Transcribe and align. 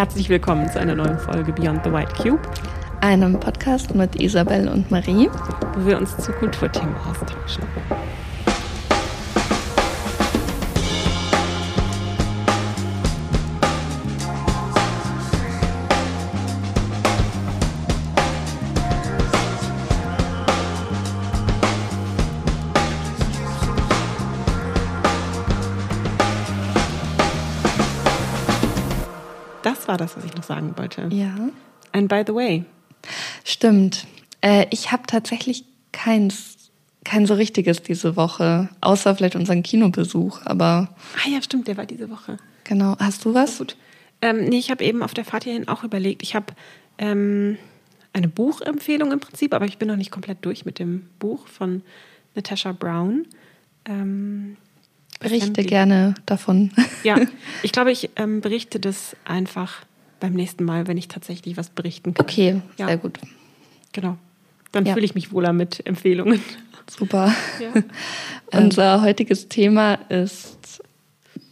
Herzlich 0.00 0.30
willkommen 0.30 0.66
zu 0.72 0.80
einer 0.80 0.94
neuen 0.94 1.18
Folge 1.18 1.52
Beyond 1.52 1.84
the 1.84 1.92
White 1.92 2.14
Cube, 2.14 2.40
einem 3.02 3.38
Podcast 3.38 3.94
mit 3.94 4.16
Isabel 4.18 4.66
und 4.66 4.90
Marie, 4.90 5.28
wo 5.74 5.86
wir 5.86 5.98
uns 5.98 6.16
zu 6.16 6.32
Kulturthemen 6.32 6.96
austauschen. 6.96 7.62
By 32.10 32.22
the 32.26 32.34
way. 32.34 32.64
Stimmt. 33.44 34.06
Äh, 34.42 34.66
ich 34.70 34.92
habe 34.92 35.04
tatsächlich 35.06 35.64
keins, 35.92 36.70
kein 37.04 37.24
so 37.24 37.34
richtiges 37.34 37.82
diese 37.82 38.16
Woche, 38.16 38.68
außer 38.82 39.16
vielleicht 39.16 39.36
unseren 39.36 39.62
Kinobesuch, 39.62 40.42
aber. 40.44 40.94
Ah 41.16 41.30
ja, 41.30 41.40
stimmt, 41.40 41.68
der 41.68 41.78
war 41.78 41.86
diese 41.86 42.10
Woche. 42.10 42.36
Genau. 42.64 42.96
Hast 42.98 43.24
du 43.24 43.32
was? 43.32 43.56
Gut. 43.56 43.76
Ähm, 44.20 44.44
nee, 44.44 44.58
ich 44.58 44.70
habe 44.70 44.84
eben 44.84 45.02
auf 45.02 45.14
der 45.14 45.24
Fahrt 45.24 45.44
hierhin 45.44 45.68
auch 45.68 45.82
überlegt. 45.82 46.22
Ich 46.22 46.34
habe 46.34 46.52
ähm, 46.98 47.56
eine 48.12 48.28
Buchempfehlung 48.28 49.12
im 49.12 49.20
Prinzip, 49.20 49.54
aber 49.54 49.64
ich 49.64 49.78
bin 49.78 49.88
noch 49.88 49.96
nicht 49.96 50.10
komplett 50.10 50.44
durch 50.44 50.66
mit 50.66 50.78
dem 50.78 51.08
Buch 51.18 51.46
von 51.46 51.82
Natasha 52.34 52.72
Brown. 52.72 53.26
Ähm, 53.86 54.56
Berichte 55.20 55.64
gerne 55.64 56.14
davon. 56.26 56.70
Ja, 57.02 57.18
ich 57.62 57.72
glaube, 57.72 57.92
ich 57.92 58.10
ähm, 58.16 58.40
berichte 58.40 58.80
das 58.80 59.16
einfach 59.24 59.84
beim 60.20 60.34
nächsten 60.34 60.64
Mal, 60.64 60.86
wenn 60.86 60.96
ich 60.96 61.08
tatsächlich 61.08 61.56
was 61.56 61.70
berichten 61.70 62.14
kann. 62.14 62.24
Okay, 62.24 62.62
ja. 62.76 62.86
sehr 62.86 62.98
gut. 62.98 63.18
Genau. 63.92 64.16
Dann 64.72 64.86
ja. 64.86 64.92
fühle 64.92 65.04
ich 65.04 65.14
mich 65.14 65.32
wohler 65.32 65.52
mit 65.52 65.84
Empfehlungen. 65.86 66.40
Super. 66.88 67.32
Ja. 67.60 67.82
Unser 68.58 69.02
heutiges 69.02 69.48
Thema 69.48 69.94
ist 70.08 70.82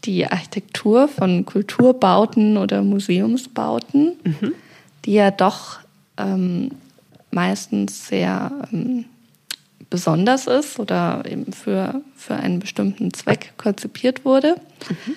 die 0.05 0.27
Architektur 0.27 1.08
von 1.08 1.44
Kulturbauten 1.44 2.56
oder 2.56 2.83
Museumsbauten, 2.83 4.16
mhm. 4.22 4.52
die 5.05 5.14
ja 5.14 5.30
doch 5.30 5.78
ähm, 6.16 6.70
meistens 7.30 8.06
sehr 8.08 8.69
ähm, 8.72 9.05
besonders 9.91 10.47
ist 10.47 10.78
oder 10.78 11.25
eben 11.27 11.53
für, 11.53 12.00
für 12.16 12.34
einen 12.34 12.60
bestimmten 12.60 13.12
Zweck 13.12 13.55
konzipiert 13.56 14.25
wurde. 14.25 14.56
Mhm. 14.88 15.16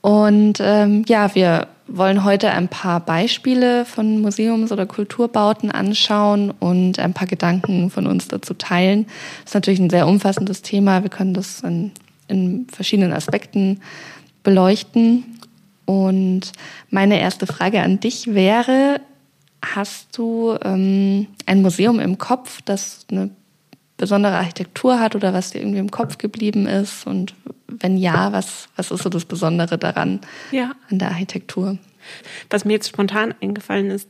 Und 0.00 0.58
ähm, 0.60 1.04
ja, 1.08 1.34
wir 1.34 1.68
wollen 1.86 2.24
heute 2.24 2.50
ein 2.50 2.68
paar 2.68 3.00
Beispiele 3.00 3.84
von 3.84 4.20
Museums- 4.20 4.72
oder 4.72 4.86
Kulturbauten 4.86 5.70
anschauen 5.70 6.52
und 6.52 6.98
ein 6.98 7.12
paar 7.12 7.26
Gedanken 7.26 7.90
von 7.90 8.06
uns 8.06 8.28
dazu 8.28 8.54
teilen. 8.54 9.06
Das 9.40 9.50
ist 9.50 9.54
natürlich 9.54 9.80
ein 9.80 9.90
sehr 9.90 10.06
umfassendes 10.06 10.62
Thema. 10.62 11.02
Wir 11.02 11.10
können 11.10 11.34
das 11.34 11.60
in, 11.60 11.90
in 12.28 12.66
verschiedenen 12.68 13.12
Aspekten 13.12 13.80
beleuchten. 14.42 15.24
Und 15.84 16.52
meine 16.90 17.20
erste 17.20 17.46
Frage 17.46 17.82
an 17.82 17.98
dich 17.98 18.34
wäre, 18.34 19.00
hast 19.62 20.16
du 20.16 20.56
ähm, 20.62 21.26
ein 21.46 21.62
Museum 21.62 21.98
im 21.98 22.16
Kopf, 22.16 22.62
das 22.64 23.06
eine 23.10 23.30
besondere 24.00 24.32
Architektur 24.32 24.98
hat 24.98 25.14
oder 25.14 25.34
was 25.34 25.50
dir 25.50 25.60
irgendwie 25.60 25.78
im 25.78 25.90
Kopf 25.90 26.16
geblieben 26.16 26.66
ist? 26.66 27.06
Und 27.06 27.34
wenn 27.68 27.98
ja, 27.98 28.32
was, 28.32 28.68
was 28.76 28.90
ist 28.90 29.02
so 29.02 29.10
das 29.10 29.26
Besondere 29.26 29.76
daran 29.76 30.20
ja. 30.50 30.72
an 30.88 30.98
der 30.98 31.10
Architektur? 31.10 31.78
Was 32.48 32.64
mir 32.64 32.72
jetzt 32.72 32.88
spontan 32.88 33.34
eingefallen 33.42 33.90
ist, 33.90 34.08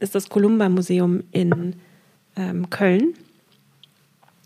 ist 0.00 0.14
das 0.14 0.28
Columba-Museum 0.28 1.22
in 1.30 1.76
ähm, 2.36 2.68
Köln. 2.68 3.14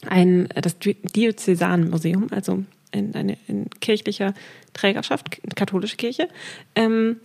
Ein, 0.07 0.49
das 0.55 0.77
Diözesanmuseum, 0.79 2.27
also 2.31 2.65
in, 2.91 3.15
eine 3.15 3.39
in 3.49 3.71
kirchlicher 3.81 4.35
Trägerschaft, 4.75 5.41
katholische 5.57 5.97
Kirche. 5.97 6.29
Ähm, 6.75 7.17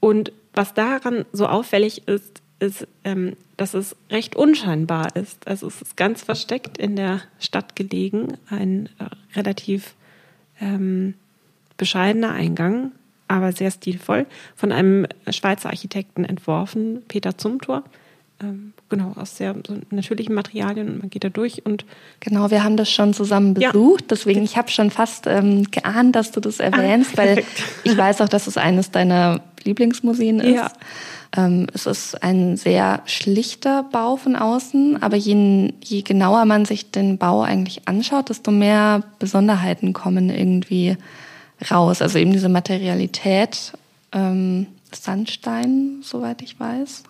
und 0.00 0.32
was 0.52 0.74
daran 0.74 1.24
so 1.32 1.46
auffällig 1.46 2.08
ist, 2.08 2.42
ist, 2.60 2.86
ähm, 3.04 3.36
dass 3.56 3.74
es 3.74 3.96
recht 4.10 4.36
unscheinbar 4.36 5.16
ist. 5.16 5.48
Also 5.48 5.66
es 5.66 5.82
ist 5.82 5.96
ganz 5.96 6.22
versteckt 6.22 6.78
in 6.78 6.96
der 6.96 7.22
Stadt 7.38 7.74
gelegen, 7.74 8.38
ein 8.48 8.88
äh, 8.98 9.36
relativ 9.36 9.94
ähm, 10.60 11.14
bescheidener 11.76 12.32
Eingang, 12.32 12.92
aber 13.28 13.52
sehr 13.52 13.70
stilvoll, 13.70 14.26
von 14.54 14.72
einem 14.72 15.06
Schweizer 15.30 15.70
Architekten 15.70 16.24
entworfen, 16.24 17.02
Peter 17.08 17.38
Zumthor. 17.38 17.84
Ähm, 18.42 18.72
genau, 18.88 19.12
aus 19.16 19.36
sehr 19.36 19.54
so 19.66 19.76
natürlichen 19.90 20.34
Materialien 20.34 20.88
und 20.88 20.98
man 21.00 21.10
geht 21.10 21.24
da 21.24 21.28
durch 21.28 21.64
und 21.66 21.84
genau, 22.20 22.50
wir 22.50 22.64
haben 22.64 22.76
das 22.76 22.90
schon 22.90 23.12
zusammen 23.12 23.52
besucht, 23.52 24.02
ja. 24.02 24.06
deswegen 24.08 24.42
ich 24.42 24.56
habe 24.56 24.70
schon 24.70 24.90
fast 24.90 25.26
ähm, 25.26 25.70
geahnt, 25.70 26.16
dass 26.16 26.32
du 26.32 26.40
das 26.40 26.58
erwähnst, 26.58 27.12
ah, 27.14 27.18
weil 27.18 27.44
ich 27.84 27.96
weiß 27.96 28.22
auch, 28.22 28.28
dass 28.30 28.46
es 28.46 28.56
eines 28.56 28.90
deiner 28.90 29.42
Lieblingsmuseen 29.62 30.40
ist. 30.40 30.56
Ja. 30.56 30.72
Ähm, 31.36 31.68
es 31.72 31.86
ist 31.86 32.22
ein 32.22 32.56
sehr 32.56 33.02
schlichter 33.06 33.84
Bau 33.84 34.16
von 34.16 34.34
außen, 34.34 35.02
aber 35.02 35.16
je, 35.16 35.72
je 35.82 36.02
genauer 36.02 36.44
man 36.44 36.64
sich 36.64 36.90
den 36.90 37.18
Bau 37.18 37.42
eigentlich 37.42 37.86
anschaut, 37.86 38.30
desto 38.30 38.50
mehr 38.50 39.04
Besonderheiten 39.18 39.92
kommen 39.92 40.28
irgendwie 40.28 40.96
raus. 41.70 42.02
Also 42.02 42.18
eben 42.18 42.32
diese 42.32 42.48
Materialität, 42.48 43.72
ähm, 44.12 44.66
Sandstein, 44.92 46.00
soweit 46.02 46.42
ich 46.42 46.58
weiß, 46.58 47.04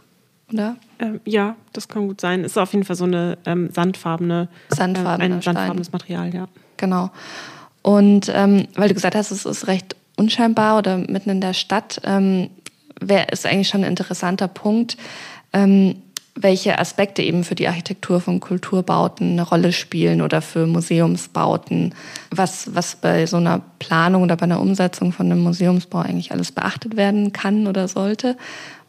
oder? 0.53 0.77
Ähm, 0.99 1.21
ja, 1.25 1.57
das 1.73 1.89
kann 1.89 2.09
gut 2.09 2.21
sein. 2.21 2.45
Ist 2.45 2.59
auf 2.59 2.73
jeden 2.73 2.85
Fall 2.85 2.97
so 2.97 3.05
eine 3.05 3.39
ähm, 3.47 3.71
sandfarbene, 3.73 4.49
sandfarbene 4.69 5.35
äh, 5.35 5.37
ein 5.37 5.43
sandfarbenes 5.43 5.93
Material, 5.93 6.35
ja. 6.35 6.49
Genau. 6.77 7.11
Und 7.83 8.31
ähm, 8.35 8.67
weil 8.75 8.89
du 8.89 8.95
gesagt 8.95 9.15
hast, 9.15 9.31
es 9.31 9.47
ist 9.47 9.67
recht 9.67 9.97
unscheinbar 10.17 10.77
oder 10.77 10.99
mitten 10.99 11.31
in 11.31 11.41
der 11.41 11.55
Stadt, 11.55 12.01
ähm, 12.05 12.51
wäre 13.01 13.27
ist 13.31 13.47
eigentlich 13.47 13.69
schon 13.69 13.85
ein 13.85 13.91
interessanter 13.91 14.49
Punkt, 14.49 14.97
ähm, 15.53 15.97
welche 16.35 16.79
Aspekte 16.79 17.23
eben 17.23 17.45
für 17.45 17.55
die 17.55 17.69
Architektur 17.69 18.21
von 18.21 18.41
Kulturbauten 18.41 19.33
eine 19.33 19.43
Rolle 19.43 19.73
spielen 19.73 20.23
oder 20.23 20.43
für 20.43 20.67
Museumsbauten, 20.67 21.95
was, 22.31 22.75
was 22.75 22.97
bei 22.97 23.27
so 23.27 23.37
einer 23.37 23.61
Planung 23.79 24.23
oder 24.23 24.37
bei 24.37 24.45
einer 24.45 24.61
Umsetzung 24.61 25.13
von 25.13 25.27
einem 25.27 25.43
Museumsbau 25.43 25.99
eigentlich 25.99 26.33
alles 26.33 26.53
beachtet 26.53 26.97
werden 26.97 27.33
kann 27.33 27.67
oder 27.67 27.89
sollte. 27.89 28.37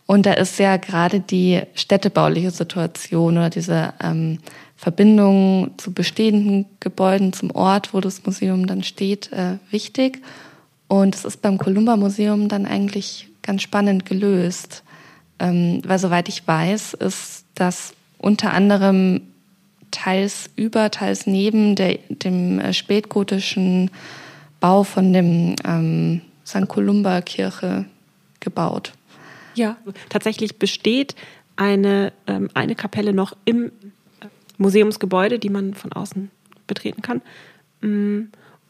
Und 0.06 0.26
da 0.26 0.34
ist 0.34 0.60
ja 0.60 0.78
gerade 0.78 1.20
die 1.20 1.62
städtebauliche 1.74 2.52
Situation 2.52 3.38
oder 3.38 3.50
diese 3.50 3.94
ähm, 4.04 4.40
Verbindung 4.76 5.72
zu 5.78 5.94
bestehenden 5.94 6.66
Gebäuden, 6.80 7.34
zum 7.34 7.52
Ort, 7.52 7.94
wo 7.94 8.02
das 8.02 8.26
Museum 8.26 8.68
dann 8.68 8.84
steht, 8.84 9.32
äh, 9.32 9.58
wichtig. 9.70 10.22
Und 10.88 11.16
es 11.16 11.24
ist 11.24 11.42
beim 11.42 11.58
Columba 11.58 11.96
Museum 11.96 12.50
dann 12.50 12.66
eigentlich 12.66 13.31
ganz 13.42 13.62
spannend 13.62 14.06
gelöst. 14.06 14.84
Ähm, 15.40 15.82
weil 15.86 16.00
soweit 16.00 16.30
ich 16.30 16.48
weiß, 16.48 16.94
ist 16.96 17.46
das 17.56 17.94
unter 18.18 18.54
anderem 18.54 19.22
teils 19.90 20.50
über, 20.56 20.92
teils 20.92 21.28
neben 21.28 21.76
der, 21.76 22.00
dem 22.10 22.60
äh, 22.60 22.74
spätgotischen 22.74 23.92
Bau 24.60 24.84
von 24.84 25.12
dem 25.14 25.56
ähm, 25.66 26.22
St. 26.46 26.68
Columba 26.68 27.22
Kirche 27.22 27.86
gebaut. 28.40 28.94
Ja, 29.56 29.78
tatsächlich 30.10 30.60
besteht 30.60 31.16
eine, 31.56 32.14
ähm, 32.28 32.50
eine 32.54 32.76
Kapelle 32.76 33.14
noch 33.14 33.36
im 33.46 33.72
Museumsgebäude, 34.58 35.40
die 35.40 35.50
man 35.50 35.74
von 35.74 35.92
außen 35.92 36.32
betreten 36.68 37.02
kann. 37.02 37.22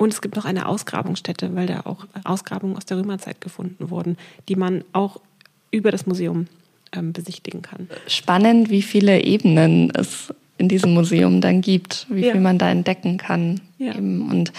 Und 0.02 0.12
es 0.12 0.22
gibt 0.22 0.36
noch 0.36 0.46
eine 0.46 0.66
Ausgrabungsstätte, 0.66 1.54
weil 1.54 1.68
da 1.68 1.82
auch 1.82 2.08
Ausgrabungen 2.24 2.76
aus 2.76 2.86
der 2.86 2.98
Römerzeit 2.98 3.40
gefunden 3.40 3.92
wurden, 3.92 4.18
die 4.50 4.56
man 4.56 4.84
auch 4.94 5.22
über 5.70 5.92
das 5.92 6.08
Museum 6.08 6.48
ähm, 6.92 7.14
besichtigen 7.14 7.62
kann. 7.62 7.88
Spannend, 8.08 8.72
wie 8.72 8.82
viele 8.82 9.22
Ebenen 9.22 9.92
es 9.92 10.34
in 10.58 10.70
diesem 10.70 10.96
Museum 10.96 11.40
dann 11.40 11.62
gibt, 11.62 12.08
wie 12.10 12.26
ja. 12.26 12.32
viel 12.32 12.42
man 12.42 12.58
da 12.58 12.72
entdecken 12.72 13.20
kann. 13.20 13.62
Ja. 13.78 13.94
Und 13.94 14.52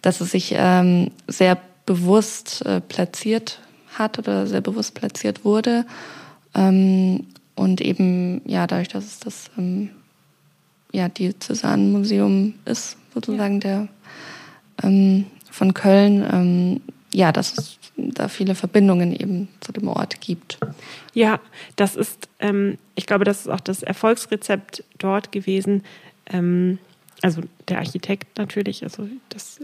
dass 0.00 0.22
es 0.22 0.30
sich 0.30 0.54
ähm, 0.56 1.10
sehr 1.28 1.58
bewusst 1.84 2.64
äh, 2.64 2.80
platziert 2.80 3.60
hat 3.98 4.18
oder 4.18 4.46
sehr 4.46 4.62
bewusst 4.62 4.94
platziert 4.94 5.44
wurde. 5.44 5.84
Ähm, 6.54 7.26
und 7.54 7.82
eben, 7.82 8.40
ja, 8.46 8.66
dadurch, 8.66 8.88
dass 8.88 9.04
es 9.04 9.20
das 9.20 9.50
ähm, 9.58 9.90
ja, 10.90 11.10
Diözesanmuseum 11.10 12.54
ist, 12.64 12.96
sozusagen 13.12 13.56
ja. 13.56 13.60
der 13.60 13.88
ähm, 14.82 15.26
von 15.50 15.74
Köln, 15.74 16.24
ähm, 16.30 16.80
ja, 17.12 17.32
dass 17.32 17.56
es 17.56 17.78
da 17.96 18.28
viele 18.28 18.54
Verbindungen 18.54 19.14
eben 19.14 19.48
zu 19.60 19.72
dem 19.72 19.88
Ort 19.88 20.20
gibt. 20.20 20.58
Ja, 21.14 21.40
das 21.76 21.96
ist, 21.96 22.28
ähm, 22.40 22.76
ich 22.94 23.06
glaube, 23.06 23.24
das 23.24 23.40
ist 23.40 23.48
auch 23.48 23.60
das 23.60 23.82
Erfolgsrezept 23.82 24.84
dort 24.98 25.32
gewesen. 25.32 25.82
Ähm, 26.26 26.78
also 27.22 27.42
der 27.68 27.78
Architekt 27.78 28.36
natürlich, 28.38 28.82
also 28.82 29.08
das, 29.30 29.60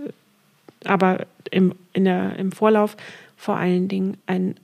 aber 0.84 1.26
im, 1.50 1.74
in 1.92 2.04
der, 2.04 2.36
im 2.36 2.52
Vorlauf 2.52 2.96
vor 3.36 3.56
allen 3.56 3.88
Dingen 3.88 4.16
ein 4.26 4.54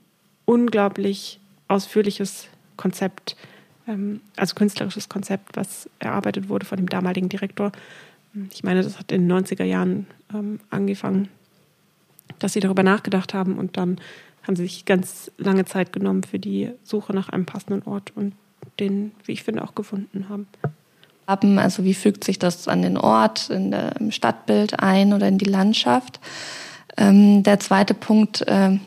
unglaublich 0.46 1.40
ausführliches 1.68 2.48
Konzept, 2.76 3.36
ähm, 3.86 4.20
also 4.36 4.54
künstlerisches 4.54 5.08
Konzept, 5.10 5.56
was 5.56 5.90
erarbeitet 5.98 6.48
wurde 6.48 6.64
von 6.64 6.78
dem 6.78 6.88
damaligen 6.88 7.28
Direktor. 7.28 7.72
Ich 8.52 8.64
meine, 8.64 8.82
das 8.82 8.98
hat 8.98 9.12
in 9.12 9.28
den 9.28 9.44
90er 9.44 9.64
Jahren 9.64 10.06
ähm, 10.34 10.60
angefangen, 10.70 11.28
dass 12.38 12.52
sie 12.52 12.60
darüber 12.60 12.82
nachgedacht 12.82 13.34
haben 13.34 13.58
und 13.58 13.76
dann 13.76 13.98
haben 14.46 14.56
sie 14.56 14.62
sich 14.62 14.84
ganz 14.84 15.30
lange 15.38 15.64
Zeit 15.64 15.92
genommen 15.92 16.22
für 16.22 16.38
die 16.38 16.70
Suche 16.82 17.12
nach 17.12 17.28
einem 17.28 17.46
passenden 17.46 17.82
Ort 17.82 18.12
und 18.14 18.32
den, 18.80 19.12
wie 19.24 19.32
ich 19.32 19.42
finde, 19.42 19.62
auch 19.62 19.74
gefunden 19.74 20.28
haben. 20.28 20.46
Also 21.58 21.84
wie 21.84 21.92
fügt 21.92 22.24
sich 22.24 22.38
das 22.38 22.68
an 22.68 22.80
den 22.80 22.96
Ort, 22.96 23.50
in 23.50 23.70
der, 23.70 23.96
im 23.96 24.10
Stadtbild 24.10 24.80
ein 24.80 25.12
oder 25.12 25.28
in 25.28 25.36
die 25.36 25.44
Landschaft? 25.44 26.20
Ähm, 26.96 27.42
der 27.42 27.60
zweite 27.60 27.92
Punkt, 27.92 28.42
äh, 28.48 28.78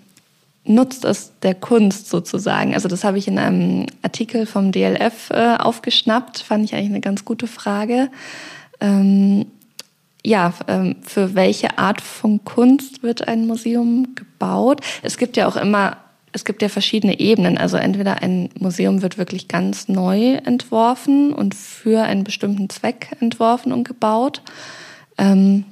nutzt 0.63 1.05
es 1.05 1.33
der 1.43 1.53
Kunst 1.53 2.09
sozusagen? 2.09 2.73
Also 2.73 2.87
das 2.87 3.03
habe 3.03 3.19
ich 3.19 3.27
in 3.27 3.37
einem 3.37 3.85
Artikel 4.01 4.47
vom 4.47 4.71
DLF 4.71 5.29
äh, 5.29 5.55
aufgeschnappt, 5.57 6.39
fand 6.39 6.65
ich 6.65 6.73
eigentlich 6.73 6.89
eine 6.89 7.01
ganz 7.01 7.25
gute 7.25 7.45
Frage. 7.45 8.09
Ähm, 8.81 9.45
ja, 10.23 10.53
ähm, 10.67 10.97
für 11.01 11.33
welche 11.33 11.77
Art 11.77 12.01
von 12.01 12.43
Kunst 12.43 13.01
wird 13.01 13.27
ein 13.27 13.47
Museum 13.47 14.13
gebaut? 14.15 14.81
Es 15.01 15.17
gibt 15.17 15.37
ja 15.37 15.47
auch 15.47 15.55
immer, 15.55 15.97
es 16.31 16.45
gibt 16.45 16.61
ja 16.61 16.69
verschiedene 16.69 17.19
Ebenen. 17.19 17.57
Also 17.57 17.77
entweder 17.77 18.21
ein 18.21 18.49
Museum 18.59 19.01
wird 19.01 19.17
wirklich 19.17 19.47
ganz 19.47 19.87
neu 19.87 20.33
entworfen 20.35 21.33
und 21.33 21.55
für 21.55 22.03
einen 22.03 22.23
bestimmten 22.23 22.69
Zweck 22.69 23.15
entworfen 23.19 23.71
und 23.71 23.87
gebaut. 23.87 24.41
Ähm, 25.17 25.65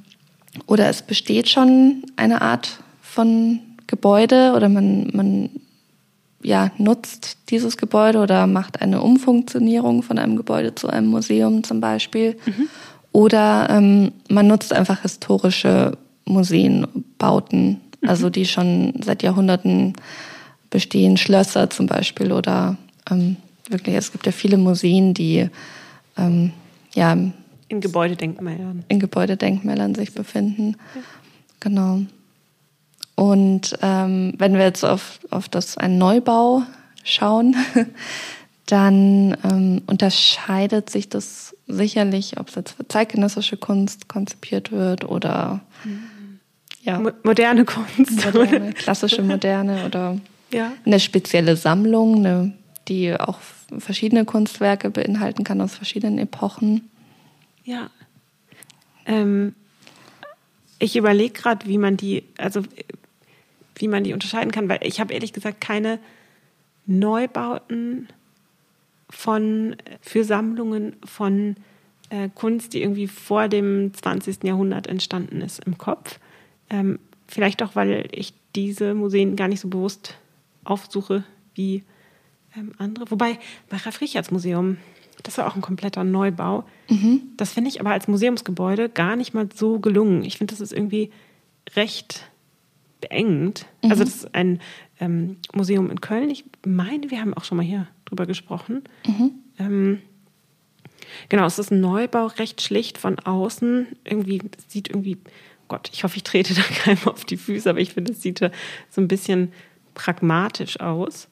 oder 0.66 0.88
es 0.88 1.02
besteht 1.02 1.48
schon 1.48 2.02
eine 2.16 2.42
Art 2.42 2.80
von 3.02 3.60
Gebäude 3.86 4.52
oder 4.56 4.68
man, 4.68 5.10
man 5.12 5.50
ja, 6.42 6.70
nutzt 6.78 7.36
dieses 7.50 7.76
Gebäude 7.76 8.18
oder 8.18 8.46
macht 8.46 8.80
eine 8.80 9.02
Umfunktionierung 9.02 10.02
von 10.02 10.18
einem 10.18 10.36
Gebäude 10.36 10.74
zu 10.74 10.88
einem 10.88 11.08
Museum 11.08 11.62
zum 11.64 11.80
Beispiel. 11.80 12.36
Mhm. 12.46 12.68
Oder 13.12 13.68
ähm, 13.70 14.12
man 14.28 14.46
nutzt 14.46 14.72
einfach 14.72 15.02
historische 15.02 15.96
Museen, 16.24 16.86
Bauten, 17.18 17.80
mhm. 18.00 18.08
also 18.08 18.30
die 18.30 18.46
schon 18.46 18.94
seit 19.02 19.22
Jahrhunderten 19.22 19.94
bestehen, 20.70 21.16
Schlösser 21.16 21.70
zum 21.70 21.86
Beispiel 21.86 22.32
oder 22.32 22.76
ähm, 23.10 23.36
wirklich, 23.68 23.96
es 23.96 24.12
gibt 24.12 24.26
ja 24.26 24.32
viele 24.32 24.56
Museen, 24.56 25.14
die 25.14 25.48
ähm, 26.16 26.52
ja 26.94 27.16
in 27.68 27.80
Gebäudedenkmälern 27.80 28.84
in 28.88 28.98
Gebäudedenkmälern 28.98 29.94
sich 29.94 30.12
befinden. 30.12 30.76
Ja. 30.94 31.02
Genau. 31.60 32.00
Und 33.14 33.76
ähm, 33.82 34.32
wenn 34.38 34.54
wir 34.54 34.64
jetzt 34.64 34.84
auf, 34.84 35.20
auf 35.30 35.48
das 35.48 35.76
einen 35.76 35.98
Neubau 35.98 36.62
schauen, 37.04 37.54
dann 38.66 39.36
ähm, 39.44 39.82
unterscheidet 39.86 40.90
sich 40.90 41.08
das 41.08 41.54
sicherlich, 41.72 42.38
ob 42.38 42.48
es 42.48 42.54
jetzt 42.54 42.72
für 42.72 42.86
zeitgenössische 42.86 43.56
Kunst 43.56 44.08
konzipiert 44.08 44.72
wird 44.72 45.04
oder 45.04 45.60
ja. 46.82 47.00
moderne 47.22 47.64
Kunst. 47.64 48.24
Moderne, 48.24 48.72
klassische 48.74 49.22
moderne 49.22 49.84
oder 49.86 50.18
ja. 50.52 50.72
eine 50.84 51.00
spezielle 51.00 51.56
Sammlung, 51.56 52.16
eine, 52.16 52.52
die 52.88 53.14
auch 53.14 53.38
verschiedene 53.78 54.24
Kunstwerke 54.24 54.90
beinhalten 54.90 55.44
kann 55.44 55.60
aus 55.60 55.74
verschiedenen 55.74 56.18
Epochen. 56.18 56.90
Ja. 57.64 57.90
Ähm, 59.06 59.54
ich 60.78 60.96
überlege 60.96 61.32
gerade, 61.32 61.66
wie 61.66 61.78
man 61.78 61.96
die, 61.96 62.24
also 62.38 62.62
wie 63.76 63.88
man 63.88 64.04
die 64.04 64.12
unterscheiden 64.12 64.50
kann, 64.50 64.68
weil 64.68 64.80
ich 64.82 65.00
habe 65.00 65.12
ehrlich 65.12 65.32
gesagt 65.32 65.60
keine 65.60 65.98
Neubauten 66.86 68.08
von, 69.10 69.76
für 70.00 70.24
Sammlungen 70.24 70.96
von 71.04 71.56
äh, 72.10 72.28
Kunst, 72.34 72.74
die 72.74 72.82
irgendwie 72.82 73.08
vor 73.08 73.48
dem 73.48 73.92
20. 73.94 74.44
Jahrhundert 74.44 74.86
entstanden 74.86 75.40
ist, 75.40 75.64
im 75.64 75.78
Kopf. 75.78 76.18
Ähm, 76.68 76.98
vielleicht 77.26 77.62
auch, 77.62 77.74
weil 77.74 78.08
ich 78.12 78.34
diese 78.54 78.94
Museen 78.94 79.36
gar 79.36 79.48
nicht 79.48 79.60
so 79.60 79.68
bewusst 79.68 80.16
aufsuche 80.64 81.24
wie 81.54 81.82
ähm, 82.56 82.72
andere. 82.78 83.10
Wobei 83.10 83.38
bei 83.68 83.76
Ralf 83.76 84.00
Richards 84.00 84.30
Museum, 84.30 84.78
das 85.22 85.38
war 85.38 85.46
auch 85.46 85.56
ein 85.56 85.62
kompletter 85.62 86.04
Neubau. 86.04 86.64
Mhm. 86.88 87.22
Das 87.36 87.52
finde 87.52 87.70
ich 87.70 87.80
aber 87.80 87.90
als 87.90 88.08
Museumsgebäude 88.08 88.88
gar 88.88 89.16
nicht 89.16 89.34
mal 89.34 89.48
so 89.54 89.78
gelungen. 89.78 90.24
Ich 90.24 90.38
finde, 90.38 90.52
das 90.52 90.60
ist 90.60 90.72
irgendwie 90.72 91.10
recht 91.76 92.28
beengt. 93.00 93.66
Mhm. 93.82 93.90
Also 93.90 94.04
das 94.04 94.16
ist 94.16 94.34
ein 94.34 94.60
ähm, 94.98 95.36
Museum 95.54 95.90
in 95.90 96.00
Köln. 96.00 96.30
Ich 96.30 96.44
meine, 96.66 97.10
wir 97.10 97.20
haben 97.20 97.34
auch 97.34 97.44
schon 97.44 97.56
mal 97.56 97.66
hier 97.66 97.86
drüber 98.10 98.26
gesprochen. 98.26 98.82
Mhm. 99.06 99.30
Ähm, 99.58 100.02
genau, 101.28 101.46
es 101.46 101.58
ist 101.58 101.70
ein 101.70 101.80
Neubau, 101.80 102.26
recht 102.26 102.60
schlicht 102.60 102.98
von 102.98 103.18
außen. 103.18 103.86
Irgendwie 104.04 104.42
sieht 104.68 104.88
irgendwie, 104.88 105.18
Gott, 105.68 105.88
ich 105.92 106.04
hoffe, 106.04 106.16
ich 106.16 106.24
trete 106.24 106.54
da 106.54 106.62
keinem 106.62 107.06
auf 107.06 107.24
die 107.24 107.36
Füße, 107.36 107.70
aber 107.70 107.80
ich 107.80 107.94
finde, 107.94 108.12
es 108.12 108.20
sieht 108.20 108.38
so 108.90 109.00
ein 109.00 109.08
bisschen 109.08 109.52
pragmatisch 109.94 110.80
aus. 110.80 111.28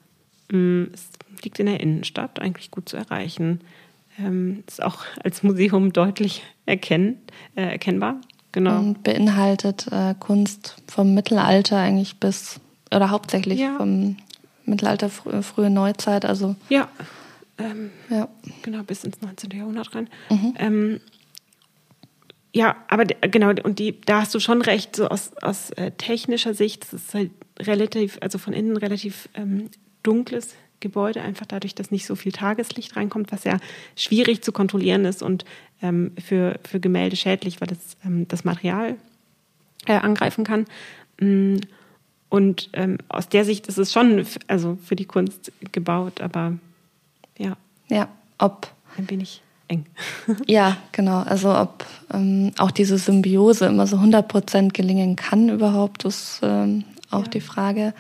Mm, 0.50 0.84
es 0.92 1.08
liegt 1.42 1.58
in 1.58 1.66
der 1.66 1.80
Innenstadt, 1.80 2.40
eigentlich 2.40 2.70
gut 2.70 2.88
zu 2.88 2.96
erreichen. 2.96 3.60
Ähm, 4.18 4.64
ist 4.66 4.82
auch 4.82 5.04
als 5.22 5.42
Museum 5.42 5.92
deutlich 5.92 6.42
erkenn, 6.66 7.18
äh, 7.54 7.62
erkennbar. 7.62 8.20
Genau. 8.52 8.78
Und 8.78 9.02
beinhaltet 9.02 9.86
äh, 9.92 10.14
Kunst 10.18 10.76
vom 10.86 11.14
Mittelalter 11.14 11.76
eigentlich 11.76 12.16
bis, 12.16 12.60
oder 12.94 13.10
hauptsächlich 13.10 13.60
ja. 13.60 13.76
vom 13.76 14.16
Mittelalter, 14.68 15.08
frü 15.08 15.42
frühe 15.42 15.70
Neuzeit, 15.70 16.24
also. 16.24 16.56
Ja. 16.68 16.88
Ähm, 17.58 17.90
ja. 18.08 18.28
Genau, 18.62 18.82
bis 18.82 19.04
ins 19.04 19.20
19. 19.20 19.50
Jahrhundert 19.50 19.94
rein. 19.94 20.08
Mhm. 20.30 20.54
Ähm, 20.58 21.00
ja, 22.54 22.76
aber 22.88 23.04
genau, 23.04 23.50
und 23.62 23.78
die, 23.78 24.00
da 24.00 24.22
hast 24.22 24.34
du 24.34 24.40
schon 24.40 24.62
recht, 24.62 24.96
so 24.96 25.08
aus, 25.08 25.36
aus 25.42 25.70
äh, 25.72 25.90
technischer 25.92 26.54
Sicht, 26.54 26.84
es 26.84 26.92
ist 26.92 27.14
halt 27.14 27.30
relativ, 27.58 28.18
also 28.20 28.38
von 28.38 28.52
innen 28.52 28.76
relativ 28.76 29.28
ähm, 29.34 29.70
dunkles 30.02 30.54
Gebäude, 30.80 31.20
einfach 31.22 31.46
dadurch, 31.46 31.74
dass 31.74 31.90
nicht 31.90 32.06
so 32.06 32.14
viel 32.14 32.32
Tageslicht 32.32 32.96
reinkommt, 32.96 33.32
was 33.32 33.44
ja 33.44 33.58
schwierig 33.96 34.42
zu 34.42 34.52
kontrollieren 34.52 35.04
ist 35.04 35.22
und 35.22 35.44
ähm, 35.82 36.12
für, 36.24 36.58
für 36.68 36.80
Gemälde 36.80 37.16
schädlich, 37.16 37.60
weil 37.60 37.72
es 37.72 37.96
ähm, 38.04 38.26
das 38.28 38.44
Material 38.44 38.96
äh, 39.86 39.94
angreifen 39.94 40.44
kann. 40.44 40.66
Mm, 41.20 41.58
und 42.28 42.68
ähm, 42.72 42.98
aus 43.08 43.28
der 43.28 43.44
Sicht 43.44 43.66
ist 43.68 43.78
es 43.78 43.92
schon 43.92 44.26
also 44.46 44.78
für 44.84 44.96
die 44.96 45.06
Kunst 45.06 45.52
gebaut, 45.72 46.20
aber 46.20 46.54
ja. 47.38 47.56
Ja, 47.88 48.08
ob. 48.38 48.68
Ein 48.96 49.08
wenig 49.08 49.42
eng. 49.68 49.86
ja, 50.46 50.76
genau. 50.92 51.20
Also 51.20 51.54
ob 51.54 51.86
ähm, 52.12 52.52
auch 52.58 52.70
diese 52.70 52.98
Symbiose 52.98 53.66
immer 53.66 53.86
so 53.86 53.96
100 53.96 54.28
Prozent 54.28 54.74
gelingen 54.74 55.16
kann 55.16 55.48
überhaupt, 55.48 56.04
ist 56.04 56.40
ähm, 56.42 56.84
auch 57.10 57.24
ja. 57.24 57.28
die 57.28 57.40
Frage. 57.40 57.94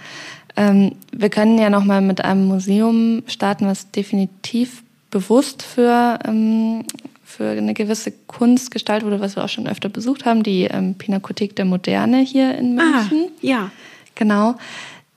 Ähm, 0.56 0.92
wir 1.12 1.30
können 1.30 1.58
ja 1.58 1.70
noch 1.70 1.84
mal 1.84 2.00
mit 2.00 2.24
einem 2.24 2.46
Museum 2.46 3.22
starten, 3.26 3.66
was 3.66 3.90
definitiv 3.90 4.82
bewusst 5.10 5.62
für 5.62 6.18
ähm, 6.26 6.84
für 7.28 7.50
eine 7.50 7.74
gewisse 7.74 8.10
Kunst 8.26 8.70
gestaltet 8.70 9.06
wurde, 9.06 9.20
was 9.20 9.36
wir 9.36 9.44
auch 9.44 9.48
schon 9.50 9.68
öfter 9.68 9.90
besucht 9.90 10.24
haben, 10.24 10.42
die 10.42 10.64
ähm, 10.64 10.94
Pinakothek 10.94 11.54
der 11.54 11.66
Moderne 11.66 12.20
hier 12.20 12.56
in 12.56 12.80
ah, 12.80 12.84
München. 12.84 13.28
Ah, 13.28 13.38
ja. 13.42 13.70
Genau. 14.18 14.56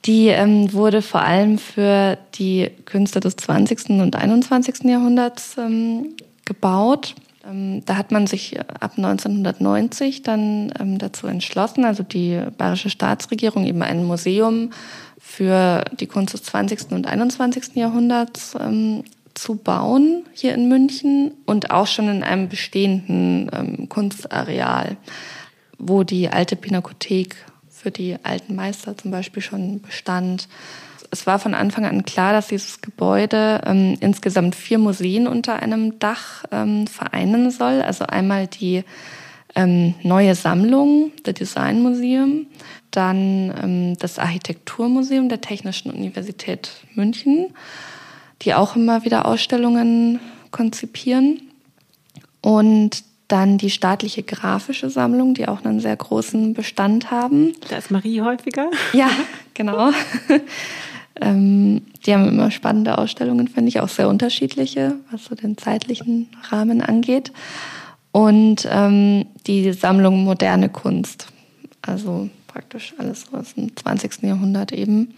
Die 0.04 0.28
ähm, 0.28 0.72
wurde 0.72 1.02
vor 1.02 1.22
allem 1.22 1.58
für 1.58 2.16
die 2.34 2.70
Künstler 2.86 3.20
des 3.20 3.36
20. 3.36 3.90
und 3.90 4.16
21. 4.16 4.84
Jahrhunderts 4.84 5.56
ähm, 5.58 6.14
gebaut. 6.44 7.14
Ähm, 7.48 7.84
da 7.84 7.96
hat 7.96 8.10
man 8.10 8.26
sich 8.26 8.58
ab 8.58 8.92
1990 8.96 10.22
dann 10.22 10.72
ähm, 10.78 10.98
dazu 10.98 11.26
entschlossen, 11.26 11.84
also 11.84 12.02
die 12.02 12.40
bayerische 12.56 12.90
Staatsregierung 12.90 13.64
eben 13.66 13.82
ein 13.82 14.04
Museum 14.04 14.70
für 15.18 15.84
die 16.00 16.06
Kunst 16.06 16.34
des 16.34 16.44
20. 16.44 16.92
und 16.92 17.06
21. 17.06 17.76
Jahrhunderts 17.76 18.56
ähm, 18.58 19.04
zu 19.34 19.56
bauen 19.56 20.24
hier 20.32 20.54
in 20.54 20.68
München 20.68 21.32
und 21.46 21.70
auch 21.70 21.86
schon 21.86 22.08
in 22.08 22.22
einem 22.22 22.48
bestehenden 22.48 23.50
ähm, 23.52 23.88
Kunstareal, 23.88 24.96
wo 25.78 26.02
die 26.04 26.28
alte 26.28 26.54
Pinakothek 26.54 27.36
für 27.82 27.90
die 27.90 28.16
alten 28.22 28.54
Meister 28.54 28.96
zum 28.96 29.10
Beispiel 29.10 29.42
schon 29.42 29.80
bestand. 29.80 30.48
Es 31.10 31.26
war 31.26 31.38
von 31.38 31.54
Anfang 31.54 31.84
an 31.84 32.04
klar, 32.04 32.32
dass 32.32 32.48
dieses 32.48 32.80
Gebäude 32.80 33.60
ähm, 33.66 33.96
insgesamt 34.00 34.54
vier 34.54 34.78
Museen 34.78 35.26
unter 35.26 35.56
einem 35.56 35.98
Dach 35.98 36.44
ähm, 36.50 36.86
vereinen 36.86 37.50
soll. 37.50 37.82
Also 37.82 38.06
einmal 38.06 38.46
die 38.46 38.84
ähm, 39.54 39.94
neue 40.02 40.34
Sammlung, 40.34 41.12
der 41.26 41.34
Design 41.34 41.82
Museum, 41.82 42.46
dann 42.90 43.52
ähm, 43.62 43.98
das 43.98 44.18
Architekturmuseum 44.18 45.28
der 45.28 45.40
Technischen 45.40 45.90
Universität 45.90 46.70
München 46.94 47.52
die 48.44 48.54
auch 48.54 48.76
immer 48.76 49.04
wieder 49.04 49.26
Ausstellungen 49.26 50.20
konzipieren. 50.50 51.40
Und 52.40 53.04
dann 53.32 53.56
die 53.56 53.70
staatliche 53.70 54.22
grafische 54.22 54.90
Sammlung, 54.90 55.32
die 55.32 55.48
auch 55.48 55.64
einen 55.64 55.80
sehr 55.80 55.96
großen 55.96 56.52
Bestand 56.52 57.10
haben. 57.10 57.54
Da 57.70 57.78
ist 57.78 57.90
Marie 57.90 58.20
häufiger. 58.20 58.70
Ja, 58.92 59.08
genau. 59.54 59.90
Ähm, 61.20 61.82
die 62.04 62.14
haben 62.14 62.26
immer 62.26 62.50
spannende 62.50 62.96
Ausstellungen, 62.96 63.46
finde 63.46 63.68
ich, 63.68 63.80
auch 63.80 63.88
sehr 63.90 64.08
unterschiedliche, 64.08 64.96
was 65.10 65.26
so 65.26 65.34
den 65.34 65.58
zeitlichen 65.58 66.28
Rahmen 66.48 66.80
angeht. 66.80 67.32
Und 68.12 68.66
ähm, 68.68 69.26
die 69.46 69.72
Sammlung 69.74 70.24
Moderne 70.24 70.70
Kunst. 70.70 71.28
Also 71.82 72.30
praktisch 72.48 72.94
alles 72.98 73.26
aus 73.32 73.54
dem 73.54 73.76
20. 73.76 74.22
Jahrhundert 74.22 74.72
eben. 74.72 75.14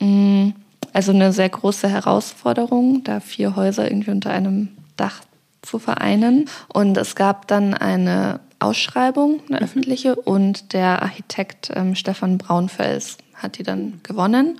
Mm, 0.00 0.50
also 0.92 1.12
eine 1.12 1.32
sehr 1.32 1.48
große 1.48 1.88
Herausforderung, 1.88 3.04
da 3.04 3.20
vier 3.20 3.56
Häuser 3.56 3.88
irgendwie 3.88 4.10
unter 4.10 4.30
einem 4.30 4.68
Dach 4.96 5.22
zu 5.64 5.78
vereinen. 5.78 6.48
Und 6.68 6.96
es 6.96 7.14
gab 7.14 7.48
dann 7.48 7.74
eine 7.74 8.40
Ausschreibung, 8.58 9.40
eine 9.48 9.58
mhm. 9.58 9.64
öffentliche, 9.64 10.16
und 10.16 10.72
der 10.72 11.02
Architekt 11.02 11.70
ähm, 11.74 11.94
Stefan 11.94 12.38
Braunfels 12.38 13.18
hat 13.34 13.58
die 13.58 13.62
dann 13.62 14.00
gewonnen. 14.02 14.58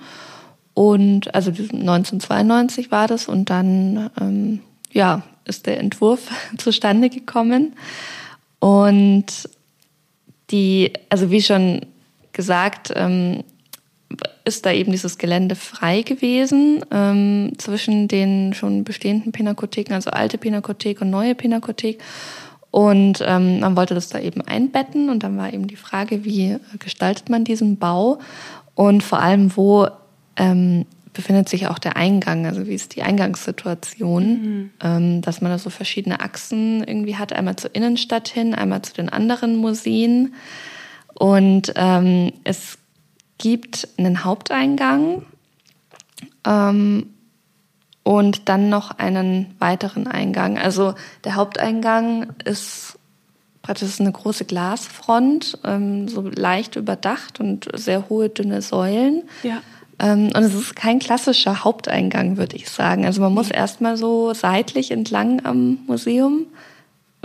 Und 0.73 1.33
also 1.33 1.51
1992 1.51 2.91
war 2.91 3.07
das 3.07 3.27
und 3.29 3.49
dann 3.49 4.09
ähm, 4.19 4.59
ja 4.91 5.23
ist 5.45 5.67
der 5.67 5.79
Entwurf 5.79 6.29
zustande 6.57 7.09
gekommen 7.09 7.75
und 8.59 9.25
die 10.51 10.91
also 11.09 11.31
wie 11.31 11.41
schon 11.41 11.85
gesagt 12.33 12.91
ähm, 12.93 13.45
ist 14.45 14.65
da 14.65 14.71
eben 14.71 14.91
dieses 14.91 15.17
Gelände 15.17 15.55
frei 15.55 16.03
gewesen 16.03 16.85
ähm, 16.91 17.53
zwischen 17.57 18.07
den 18.07 18.53
schon 18.53 18.83
bestehenden 18.83 19.31
Pinakotheken, 19.31 19.93
also 19.93 20.11
alte 20.11 20.37
Pinakothek 20.37 21.01
und 21.01 21.09
neue 21.09 21.35
Pinakothek. 21.35 21.99
Und 22.71 23.23
ähm, 23.25 23.61
man 23.61 23.75
wollte 23.75 23.95
das 23.95 24.09
da 24.09 24.19
eben 24.19 24.41
einbetten 24.41 25.09
und 25.09 25.23
dann 25.23 25.37
war 25.37 25.51
eben 25.51 25.67
die 25.67 25.77
Frage, 25.77 26.25
wie 26.25 26.57
gestaltet 26.79 27.29
man 27.29 27.43
diesen 27.43 27.77
Bau 27.77 28.19
und 28.75 29.01
vor 29.01 29.19
allem, 29.19 29.55
wo 29.55 29.87
ähm, 30.35 30.85
befindet 31.13 31.49
sich 31.49 31.67
auch 31.67 31.79
der 31.79 31.95
Eingang, 31.95 32.45
also 32.45 32.67
wie 32.67 32.73
ist 32.73 32.95
die 32.95 33.01
Eingangssituation, 33.01 34.23
mhm. 34.23 34.69
ähm, 34.83 35.21
dass 35.21 35.41
man 35.41 35.51
da 35.51 35.57
so 35.57 35.69
verschiedene 35.71 36.19
Achsen 36.19 36.83
irgendwie 36.83 37.15
hat, 37.15 37.33
einmal 37.33 37.55
zur 37.55 37.73
Innenstadt 37.73 38.27
hin, 38.27 38.53
einmal 38.53 38.83
zu 38.83 38.93
den 38.93 39.09
anderen 39.09 39.55
Museen. 39.55 40.35
Und 41.13 41.73
ähm, 41.77 42.33
es 42.43 42.77
gibt 43.37 43.87
einen 43.97 44.23
Haupteingang 44.23 45.23
ähm, 46.45 47.09
und 48.03 48.49
dann 48.49 48.69
noch 48.69 48.91
einen 48.91 49.55
weiteren 49.59 50.07
Eingang. 50.07 50.57
Also 50.57 50.95
der 51.23 51.35
Haupteingang 51.35 52.33
ist 52.45 52.97
praktisch 53.61 53.99
eine 53.99 54.11
große 54.11 54.45
Glasfront, 54.45 55.57
ähm, 55.63 56.07
so 56.07 56.21
leicht 56.21 56.75
überdacht 56.75 57.39
und 57.39 57.67
sehr 57.73 58.09
hohe, 58.09 58.29
dünne 58.29 58.61
Säulen. 58.61 59.23
Ja. 59.41 59.61
Ähm, 59.97 60.27
und 60.27 60.43
es 60.43 60.53
ist 60.53 60.75
kein 60.75 60.99
klassischer 60.99 61.63
Haupteingang, 61.63 62.37
würde 62.37 62.55
ich 62.55 62.69
sagen. 62.69 63.05
Also 63.05 63.21
man 63.21 63.33
muss 63.33 63.49
erstmal 63.49 63.97
so 63.97 64.33
seitlich 64.33 64.91
entlang 64.91 65.43
am 65.45 65.79
Museum 65.87 66.45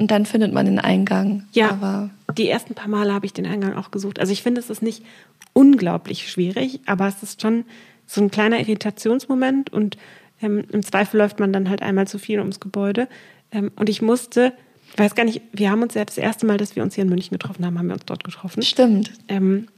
und 0.01 0.11
dann 0.11 0.25
findet 0.25 0.55
man 0.55 0.65
den 0.65 0.79
Eingang. 0.79 1.45
Ja, 1.53 1.73
aber 1.73 2.09
die 2.39 2.49
ersten 2.49 2.75
paar 2.75 2.89
Male 2.89 3.13
habe 3.13 3.27
ich 3.27 3.35
den 3.35 3.45
Eingang 3.45 3.75
auch 3.75 3.91
gesucht. 3.91 4.19
Also 4.19 4.33
ich 4.33 4.43
finde, 4.43 4.59
es 4.59 4.71
ist 4.71 4.81
nicht 4.81 5.05
unglaublich 5.53 6.31
schwierig, 6.31 6.81
aber 6.87 7.07
es 7.07 7.23
ist 7.23 7.43
schon 7.43 7.67
so 8.07 8.23
ein 8.23 8.31
kleiner 8.31 8.59
Irritationsmoment 8.61 9.71
und 9.71 9.99
ähm, 10.41 10.65
im 10.73 10.83
Zweifel 10.83 11.19
läuft 11.19 11.39
man 11.39 11.53
dann 11.53 11.69
halt 11.69 11.83
einmal 11.83 12.09
zu 12.09 12.19
viel 12.19 12.39
ums 12.39 12.61
Gebäude. 12.61 13.09
Ähm, 13.53 13.73
und 13.77 13.91
ich 13.91 14.01
musste 14.01 14.55
ich 14.95 14.99
weiß 14.99 15.15
gar 15.15 15.25
nicht, 15.25 15.43
wir 15.53 15.71
haben 15.71 15.83
uns 15.83 15.93
ja 15.93 16.03
das 16.03 16.17
erste 16.17 16.47
Mal, 16.47 16.57
dass 16.57 16.77
wir 16.77 16.83
uns 16.83 16.95
hier 16.95 17.03
in 17.03 17.11
München 17.11 17.33
getroffen 17.33 17.67
haben, 17.67 17.79
haben 17.79 17.89
wir 17.89 17.95
uns 17.95 18.07
dort 18.07 18.25
getroffen. 18.25 18.63
Stimmt. 18.63 19.13
Ähm, 19.29 19.69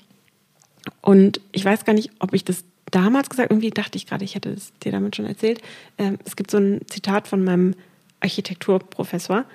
und 1.01 1.41
ich 1.51 1.65
weiß 1.65 1.85
gar 1.85 1.95
nicht, 1.95 2.13
ob 2.21 2.33
ich 2.33 2.45
das 2.45 2.65
damals 2.93 3.29
gesagt, 3.29 3.51
irgendwie 3.51 3.71
dachte 3.71 3.99
ich 3.99 4.07
gerade, 4.07 4.25
ich 4.25 4.37
hätte 4.37 4.51
es 4.51 4.73
dir 4.85 4.93
damit 4.93 5.17
schon 5.17 5.27
erzählt. 5.27 5.61
Ähm, 5.99 6.21
es 6.25 6.37
gibt 6.37 6.53
so 6.53 6.59
ein 6.59 6.83
Zitat 6.87 7.27
von 7.27 7.43
meinem 7.43 7.75
Architekturprofessor 8.21 9.47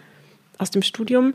aus 0.58 0.72
dem 0.72 0.82
Studium 0.82 1.34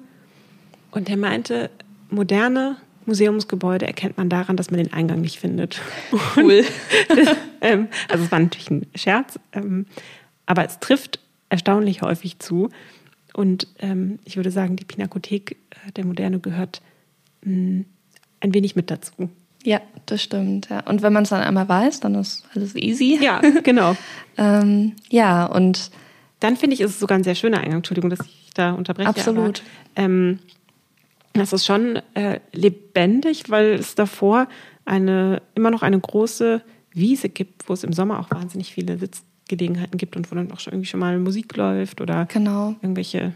und 0.90 1.08
der 1.08 1.16
meinte, 1.16 1.70
moderne 2.10 2.76
Museumsgebäude 3.06 3.86
erkennt 3.86 4.16
man 4.16 4.28
daran, 4.28 4.56
dass 4.56 4.70
man 4.70 4.78
den 4.78 4.92
Eingang 4.92 5.20
nicht 5.20 5.38
findet. 5.38 5.80
Cool. 6.36 6.64
ähm, 7.60 7.88
also 8.08 8.24
es 8.24 8.32
war 8.32 8.38
natürlich 8.38 8.70
ein 8.70 8.86
Scherz, 8.94 9.38
ähm, 9.52 9.86
aber 10.46 10.64
es 10.64 10.78
trifft 10.78 11.18
erstaunlich 11.48 12.02
häufig 12.02 12.38
zu. 12.38 12.70
Und 13.34 13.66
ähm, 13.78 14.18
ich 14.24 14.36
würde 14.36 14.50
sagen, 14.50 14.76
die 14.76 14.84
Pinakothek 14.84 15.56
äh, 15.70 15.92
der 15.92 16.04
Moderne 16.04 16.38
gehört 16.38 16.82
mh, 17.42 17.54
mm, 17.54 17.84
ein 18.40 18.54
wenig 18.54 18.76
mit 18.76 18.90
dazu. 18.90 19.30
Ja, 19.64 19.80
das 20.06 20.22
stimmt. 20.22 20.68
Ja. 20.70 20.80
Und 20.80 21.02
wenn 21.02 21.12
man 21.12 21.22
es 21.22 21.28
dann 21.28 21.42
einmal 21.42 21.68
weiß, 21.68 22.00
dann 22.00 22.16
ist 22.16 22.44
alles 22.54 22.74
easy. 22.74 23.18
Ja, 23.22 23.40
genau. 23.62 23.96
ja, 25.10 25.46
und 25.46 25.90
dann 26.40 26.56
finde 26.56 26.74
ich, 26.74 26.80
ist 26.80 26.90
es 26.90 26.98
sogar 26.98 27.16
ein 27.16 27.22
sehr 27.22 27.36
schöner 27.36 27.58
Eingang. 27.58 27.76
Entschuldigung, 27.76 28.10
dass 28.10 28.18
ich 28.26 28.41
da 28.54 28.72
unterbreche. 28.72 29.08
Absolut. 29.08 29.62
Aber, 29.94 30.06
ähm, 30.06 30.38
das 31.34 31.52
ist 31.52 31.64
schon 31.64 31.96
äh, 32.14 32.40
lebendig, 32.52 33.48
weil 33.48 33.72
es 33.72 33.94
davor 33.94 34.48
eine 34.84 35.40
immer 35.54 35.70
noch 35.70 35.82
eine 35.82 35.98
große 35.98 36.62
Wiese 36.92 37.28
gibt, 37.28 37.68
wo 37.68 37.72
es 37.72 37.84
im 37.84 37.92
Sommer 37.92 38.20
auch 38.20 38.30
wahnsinnig 38.30 38.72
viele 38.74 38.98
Sitz 38.98 39.22
Gelegenheiten 39.48 39.98
gibt 39.98 40.16
und 40.16 40.30
wo 40.30 40.34
dann 40.34 40.50
auch 40.52 40.60
schon 40.60 40.72
irgendwie 40.72 40.88
schon 40.88 41.00
mal 41.00 41.18
Musik 41.18 41.56
läuft 41.56 42.00
oder 42.00 42.26
genau. 42.26 42.74
irgendwelche 42.80 43.32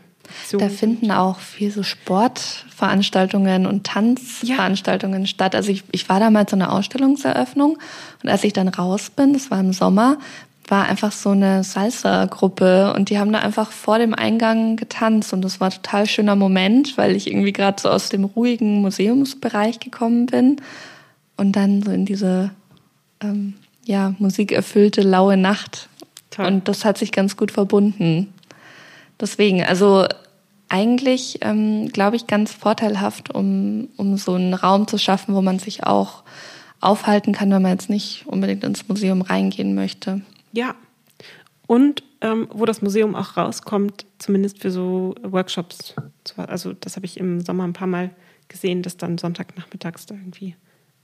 da 0.52 0.68
finden 0.68 1.10
auch 1.10 1.38
viel 1.38 1.70
so 1.70 1.82
Sportveranstaltungen 1.82 3.66
und 3.66 3.84
Tanzveranstaltungen 3.84 5.22
ja. 5.22 5.26
statt. 5.26 5.54
Also 5.54 5.70
ich, 5.70 5.84
ich 5.92 6.08
war 6.08 6.20
damals 6.20 6.50
so 6.50 6.56
eine 6.56 6.72
Ausstellungseröffnung 6.72 7.78
und 8.22 8.28
als 8.28 8.44
ich 8.44 8.52
dann 8.52 8.68
raus 8.68 9.10
bin, 9.10 9.32
das 9.32 9.50
war 9.50 9.60
im 9.60 9.72
Sommer, 9.72 10.18
war 10.68 10.86
einfach 10.86 11.12
so 11.12 11.30
eine 11.30 11.62
Salsa-Gruppe 11.62 12.92
und 12.94 13.10
die 13.10 13.18
haben 13.18 13.32
da 13.32 13.38
einfach 13.38 13.70
vor 13.70 13.98
dem 13.98 14.14
Eingang 14.14 14.76
getanzt 14.76 15.32
und 15.32 15.42
das 15.42 15.60
war 15.60 15.68
ein 15.68 15.74
total 15.82 16.06
schöner 16.06 16.36
Moment, 16.36 16.96
weil 16.96 17.14
ich 17.14 17.28
irgendwie 17.28 17.52
gerade 17.52 17.80
so 17.80 17.88
aus 17.88 18.08
dem 18.08 18.24
ruhigen 18.24 18.80
Museumsbereich 18.80 19.78
gekommen 19.80 20.26
bin 20.26 20.60
und 21.36 21.52
dann 21.52 21.82
so 21.82 21.90
in 21.90 22.06
diese 22.06 22.50
ähm, 23.22 23.54
ja 23.84 24.14
musikerfüllte 24.18 25.02
laue 25.02 25.36
Nacht 25.36 25.88
Toll. 26.36 26.46
Und 26.46 26.68
das 26.68 26.84
hat 26.84 26.98
sich 26.98 27.12
ganz 27.12 27.36
gut 27.36 27.50
verbunden. 27.50 28.32
Deswegen, 29.18 29.62
also 29.62 30.06
eigentlich, 30.68 31.38
ähm, 31.40 31.88
glaube 31.88 32.16
ich, 32.16 32.26
ganz 32.26 32.52
vorteilhaft, 32.52 33.34
um, 33.34 33.88
um 33.96 34.16
so 34.18 34.34
einen 34.34 34.52
Raum 34.52 34.86
zu 34.86 34.98
schaffen, 34.98 35.34
wo 35.34 35.40
man 35.40 35.58
sich 35.58 35.84
auch 35.84 36.22
aufhalten 36.80 37.32
kann, 37.32 37.50
wenn 37.50 37.62
man 37.62 37.72
jetzt 37.72 37.88
nicht 37.88 38.26
unbedingt 38.26 38.64
ins 38.64 38.86
Museum 38.86 39.22
reingehen 39.22 39.74
möchte. 39.74 40.20
Ja. 40.56 40.74
Und 41.66 42.02
ähm, 42.20 42.48
wo 42.50 42.64
das 42.64 42.80
Museum 42.80 43.14
auch 43.14 43.36
rauskommt, 43.36 44.06
zumindest 44.18 44.60
für 44.62 44.70
so 44.70 45.14
Workshops. 45.22 45.94
Also 46.36 46.72
das 46.72 46.96
habe 46.96 47.06
ich 47.06 47.18
im 47.18 47.40
Sommer 47.40 47.64
ein 47.64 47.72
paar 47.72 47.86
Mal 47.86 48.10
gesehen, 48.48 48.82
dass 48.82 48.96
dann 48.96 49.18
Sonntagnachmittags 49.18 50.06
da 50.06 50.14
irgendwie 50.14 50.56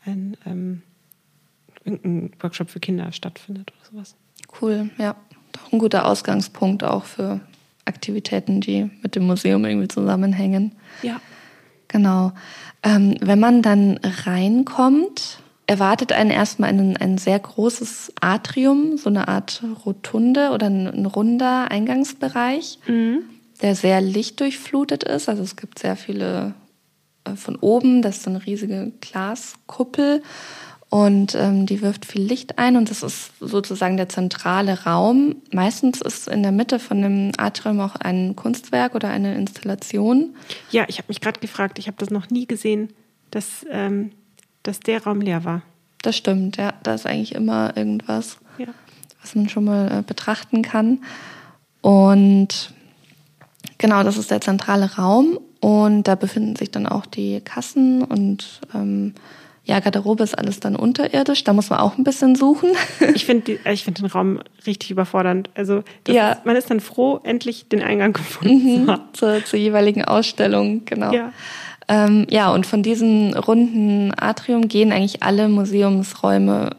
ein, 0.04 0.36
ähm, 0.46 0.82
ein 1.84 2.32
Workshop 2.40 2.70
für 2.70 2.80
Kinder 2.80 3.12
stattfindet 3.12 3.72
oder 3.72 3.90
sowas. 3.90 4.16
Cool, 4.60 4.90
ja. 4.98 5.16
Doch 5.52 5.72
ein 5.72 5.78
guter 5.78 6.06
Ausgangspunkt 6.06 6.82
auch 6.82 7.04
für 7.04 7.40
Aktivitäten, 7.84 8.60
die 8.60 8.90
mit 9.02 9.16
dem 9.16 9.26
Museum 9.26 9.64
irgendwie 9.64 9.88
zusammenhängen. 9.88 10.74
Ja. 11.02 11.20
Genau. 11.88 12.32
Ähm, 12.82 13.16
wenn 13.20 13.38
man 13.38 13.60
dann 13.60 13.98
reinkommt, 14.02 15.41
erwartet 15.66 16.12
einen 16.12 16.30
erstmal 16.30 16.70
ein, 16.70 16.96
ein 16.96 17.18
sehr 17.18 17.38
großes 17.38 18.12
Atrium, 18.20 18.96
so 18.96 19.08
eine 19.08 19.28
Art 19.28 19.62
Rotunde 19.84 20.50
oder 20.50 20.66
ein, 20.66 20.86
ein 20.86 21.06
runder 21.06 21.70
Eingangsbereich, 21.70 22.78
mhm. 22.86 23.20
der 23.62 23.74
sehr 23.74 24.00
lichtdurchflutet 24.00 25.04
ist. 25.04 25.28
Also 25.28 25.42
es 25.42 25.56
gibt 25.56 25.78
sehr 25.78 25.96
viele 25.96 26.54
äh, 27.24 27.36
von 27.36 27.56
oben, 27.56 28.02
das 28.02 28.18
ist 28.18 28.24
so 28.24 28.30
eine 28.30 28.44
riesige 28.44 28.92
Glaskuppel 29.00 30.22
und 30.92 31.34
ähm, 31.34 31.64
die 31.64 31.80
wirft 31.80 32.04
viel 32.04 32.20
Licht 32.20 32.58
ein 32.58 32.76
und 32.76 32.90
das 32.90 33.02
ist 33.02 33.32
sozusagen 33.40 33.96
der 33.96 34.10
zentrale 34.10 34.84
Raum. 34.84 35.36
Meistens 35.50 36.02
ist 36.02 36.28
in 36.28 36.42
der 36.42 36.52
Mitte 36.52 36.78
von 36.78 37.00
dem 37.00 37.32
Atrium 37.38 37.80
auch 37.80 37.96
ein 37.96 38.36
Kunstwerk 38.36 38.94
oder 38.94 39.08
eine 39.08 39.34
Installation. 39.36 40.36
Ja, 40.70 40.84
ich 40.88 40.98
habe 40.98 41.08
mich 41.08 41.22
gerade 41.22 41.40
gefragt, 41.40 41.78
ich 41.78 41.86
habe 41.86 41.96
das 41.98 42.10
noch 42.10 42.28
nie 42.28 42.46
gesehen, 42.46 42.90
dass, 43.30 43.64
ähm, 43.70 44.10
dass 44.62 44.80
der 44.80 45.02
Raum 45.04 45.20
leer 45.20 45.44
war. 45.44 45.62
Das 46.02 46.16
stimmt, 46.16 46.56
ja. 46.56 46.74
Da 46.82 46.94
ist 46.94 47.06
eigentlich 47.06 47.34
immer 47.34 47.76
irgendwas, 47.76 48.38
ja. 48.58 48.66
was 49.20 49.34
man 49.34 49.48
schon 49.48 49.64
mal 49.64 49.98
äh, 49.98 50.02
betrachten 50.02 50.62
kann. 50.62 50.98
Und 51.80 52.72
genau, 53.78 54.02
das 54.02 54.16
ist 54.16 54.30
der 54.30 54.40
zentrale 54.40 54.96
Raum 54.96 55.38
und 55.60 56.04
da 56.08 56.14
befinden 56.14 56.56
sich 56.56 56.70
dann 56.70 56.86
auch 56.86 57.06
die 57.06 57.40
Kassen 57.40 58.02
und 58.02 58.60
ähm, 58.74 59.14
ja, 59.64 59.78
Garderobe 59.78 60.24
ist 60.24 60.36
alles 60.36 60.58
dann 60.58 60.74
unterirdisch, 60.74 61.44
da 61.44 61.52
muss 61.52 61.70
man 61.70 61.78
auch 61.78 61.96
ein 61.96 62.04
bisschen 62.04 62.34
suchen. 62.34 62.70
Ich 63.14 63.26
finde 63.26 63.58
ich 63.64 63.84
find 63.84 63.98
den 63.98 64.06
Raum 64.06 64.40
richtig 64.66 64.90
überfordernd. 64.90 65.50
Also 65.54 65.84
ja. 66.08 66.32
Ist, 66.32 66.46
man 66.46 66.56
ist 66.56 66.70
dann 66.70 66.80
froh, 66.80 67.20
endlich 67.22 67.68
den 67.68 67.82
Eingang 67.82 68.12
gefunden 68.12 68.86
mhm, 68.86 68.98
zur, 69.12 69.44
zur 69.44 69.58
jeweiligen 69.58 70.04
Ausstellung, 70.04 70.84
genau. 70.84 71.12
Ja. 71.12 71.32
Ähm, 71.92 72.26
ja, 72.30 72.50
und 72.50 72.66
von 72.66 72.82
diesem 72.82 73.34
runden 73.34 74.14
Atrium 74.18 74.66
gehen 74.66 74.92
eigentlich 74.92 75.22
alle 75.22 75.50
Museumsräume 75.50 76.70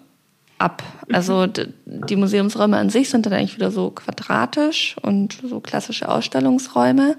ab. 0.58 0.82
Also 1.12 1.46
die 1.86 2.16
Museumsräume 2.16 2.78
an 2.78 2.90
sich 2.90 3.12
sind 3.12 3.28
dann 3.28 3.34
eigentlich 3.34 3.56
wieder 3.56 3.70
so 3.70 3.92
quadratisch 3.92 4.96
und 5.04 5.38
so 5.48 5.60
klassische 5.60 6.10
Ausstellungsräume. 6.10 7.16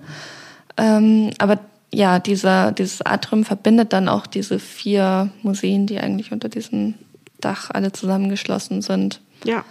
Ähm, 0.76 1.30
aber 1.38 1.60
ja, 1.92 2.18
dieser, 2.18 2.72
dieses 2.72 3.00
Atrium 3.00 3.44
verbindet 3.44 3.92
dann 3.92 4.08
auch 4.08 4.26
diese 4.26 4.58
vier 4.58 5.30
Museen, 5.42 5.86
die 5.86 6.00
eigentlich 6.00 6.32
unter 6.32 6.48
diesem 6.48 6.94
Dach 7.40 7.70
alle 7.72 7.92
zusammengeschlossen 7.92 8.82
sind. 8.82 9.20
Ja. 9.44 9.64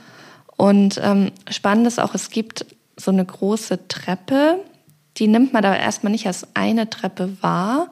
Und 0.56 0.98
ähm, 1.03 1.32
spannend 1.50 1.88
ist 1.88 2.00
auch, 2.00 2.15
es 2.15 2.30
gibt 2.30 2.65
so 2.96 3.12
eine 3.12 3.25
große 3.25 3.89
Treppe, 3.89 4.60
die 5.17 5.27
nimmt 5.27 5.53
man 5.53 5.63
da 5.63 5.75
erstmal 5.75 6.12
nicht 6.12 6.27
als 6.27 6.48
eine 6.55 6.89
Treppe 6.89 7.38
wahr, 7.41 7.89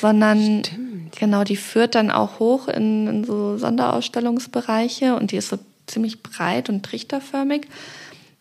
sondern 0.00 0.64
Stimmt. 0.64 1.16
genau, 1.16 1.44
die 1.44 1.56
führt 1.56 1.94
dann 1.94 2.10
auch 2.10 2.38
hoch 2.38 2.68
in, 2.68 3.06
in 3.06 3.24
so 3.24 3.56
Sonderausstellungsbereiche 3.58 5.16
und 5.16 5.32
die 5.32 5.36
ist 5.36 5.48
so 5.48 5.58
ziemlich 5.86 6.22
breit 6.22 6.68
und 6.68 6.82
trichterförmig. 6.82 7.68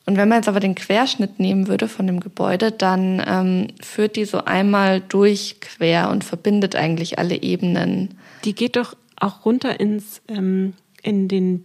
Und 0.05 0.17
wenn 0.17 0.29
man 0.29 0.39
jetzt 0.39 0.47
aber 0.47 0.59
den 0.59 0.75
Querschnitt 0.75 1.39
nehmen 1.39 1.67
würde 1.67 1.87
von 1.87 2.05
dem 2.05 2.19
Gebäude, 2.19 2.71
dann 2.71 3.23
ähm, 3.25 3.67
führt 3.81 4.15
die 4.15 4.25
so 4.25 4.45
einmal 4.45 5.01
durch 5.01 5.57
quer 5.61 6.09
und 6.11 6.23
verbindet 6.23 6.75
eigentlich 6.75 7.17
alle 7.17 7.41
Ebenen. 7.41 8.17
Die 8.43 8.53
geht 8.53 8.75
doch 8.75 8.95
auch 9.15 9.45
runter 9.45 9.79
ins 9.79 10.21
ähm, 10.27 10.73
in 11.01 11.27
den 11.27 11.63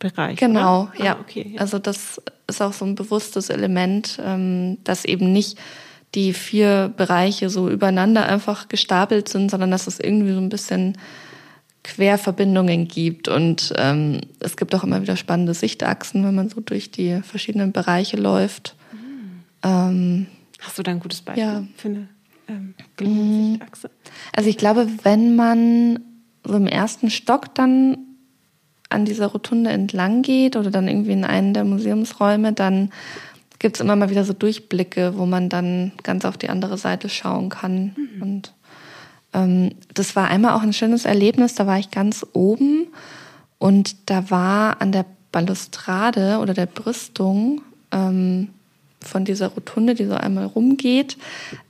Designbereich. 0.00 0.38
Genau, 0.38 0.90
ah, 0.98 1.02
ja. 1.02 1.18
Okay, 1.20 1.52
ja. 1.54 1.60
Also 1.60 1.78
das 1.78 2.20
ist 2.46 2.62
auch 2.62 2.72
so 2.72 2.84
ein 2.84 2.94
bewusstes 2.94 3.50
Element, 3.50 4.18
ähm, 4.24 4.78
dass 4.84 5.04
eben 5.04 5.32
nicht 5.32 5.58
die 6.14 6.32
vier 6.32 6.92
Bereiche 6.96 7.50
so 7.50 7.68
übereinander 7.68 8.26
einfach 8.26 8.68
gestapelt 8.68 9.28
sind, 9.28 9.50
sondern 9.50 9.70
dass 9.70 9.86
es 9.86 10.00
irgendwie 10.00 10.32
so 10.32 10.40
ein 10.40 10.48
bisschen 10.48 10.98
Querverbindungen 11.84 12.88
gibt. 12.88 13.28
Und 13.28 13.72
ähm, 13.76 14.20
es 14.40 14.56
gibt 14.56 14.74
auch 14.74 14.84
immer 14.84 15.02
wieder 15.02 15.16
spannende 15.16 15.54
Sichtachsen, 15.54 16.24
wenn 16.24 16.34
man 16.34 16.48
so 16.48 16.60
durch 16.60 16.90
die 16.90 17.20
verschiedenen 17.22 17.72
Bereiche 17.72 18.16
läuft. 18.16 18.74
Mhm. 18.92 19.42
Ähm, 19.62 20.26
Hast 20.60 20.78
du 20.78 20.82
da 20.82 20.90
ein 20.90 21.00
gutes 21.00 21.22
Beispiel 21.22 21.44
ja. 21.44 21.64
für 21.76 21.88
eine 21.88 22.08
ähm, 22.48 22.74
gelungene 22.96 23.24
mhm. 23.24 23.50
Sichtachse? 23.52 23.90
Also 24.34 24.50
ich 24.50 24.58
glaube, 24.58 24.88
wenn 25.04 25.36
man 25.36 26.00
so 26.44 26.54
im 26.54 26.66
ersten 26.66 27.10
Stock 27.10 27.54
dann 27.54 27.98
an 28.90 29.04
dieser 29.04 29.28
Rotunde 29.28 29.70
entlang 29.70 30.22
geht 30.22 30.56
oder 30.56 30.70
dann 30.70 30.88
irgendwie 30.88 31.12
in 31.12 31.24
einen 31.24 31.54
der 31.54 31.64
Museumsräume, 31.64 32.52
dann 32.52 32.90
gibt 33.58 33.76
es 33.76 33.80
immer 33.80 33.96
mal 33.96 34.10
wieder 34.10 34.24
so 34.24 34.32
Durchblicke, 34.32 35.16
wo 35.16 35.26
man 35.26 35.48
dann 35.48 35.92
ganz 36.02 36.24
auf 36.24 36.36
die 36.36 36.48
andere 36.48 36.78
Seite 36.78 37.08
schauen 37.08 37.50
kann. 37.50 37.94
Mhm. 37.96 38.22
Und 38.22 38.52
ähm, 39.32 39.72
das 39.94 40.16
war 40.16 40.28
einmal 40.28 40.54
auch 40.54 40.62
ein 40.62 40.72
schönes 40.72 41.04
Erlebnis. 41.04 41.54
Da 41.54 41.66
war 41.66 41.78
ich 41.78 41.90
ganz 41.90 42.26
oben 42.32 42.88
und 43.58 44.10
da 44.10 44.30
war 44.30 44.80
an 44.80 44.92
der 44.92 45.04
Balustrade 45.30 46.38
oder 46.38 46.54
der 46.54 46.66
Brüstung 46.66 47.60
ähm, 47.92 48.48
von 49.00 49.24
dieser 49.24 49.48
Rotunde, 49.48 49.94
die 49.94 50.06
so 50.06 50.14
einmal 50.14 50.46
rumgeht, 50.46 51.16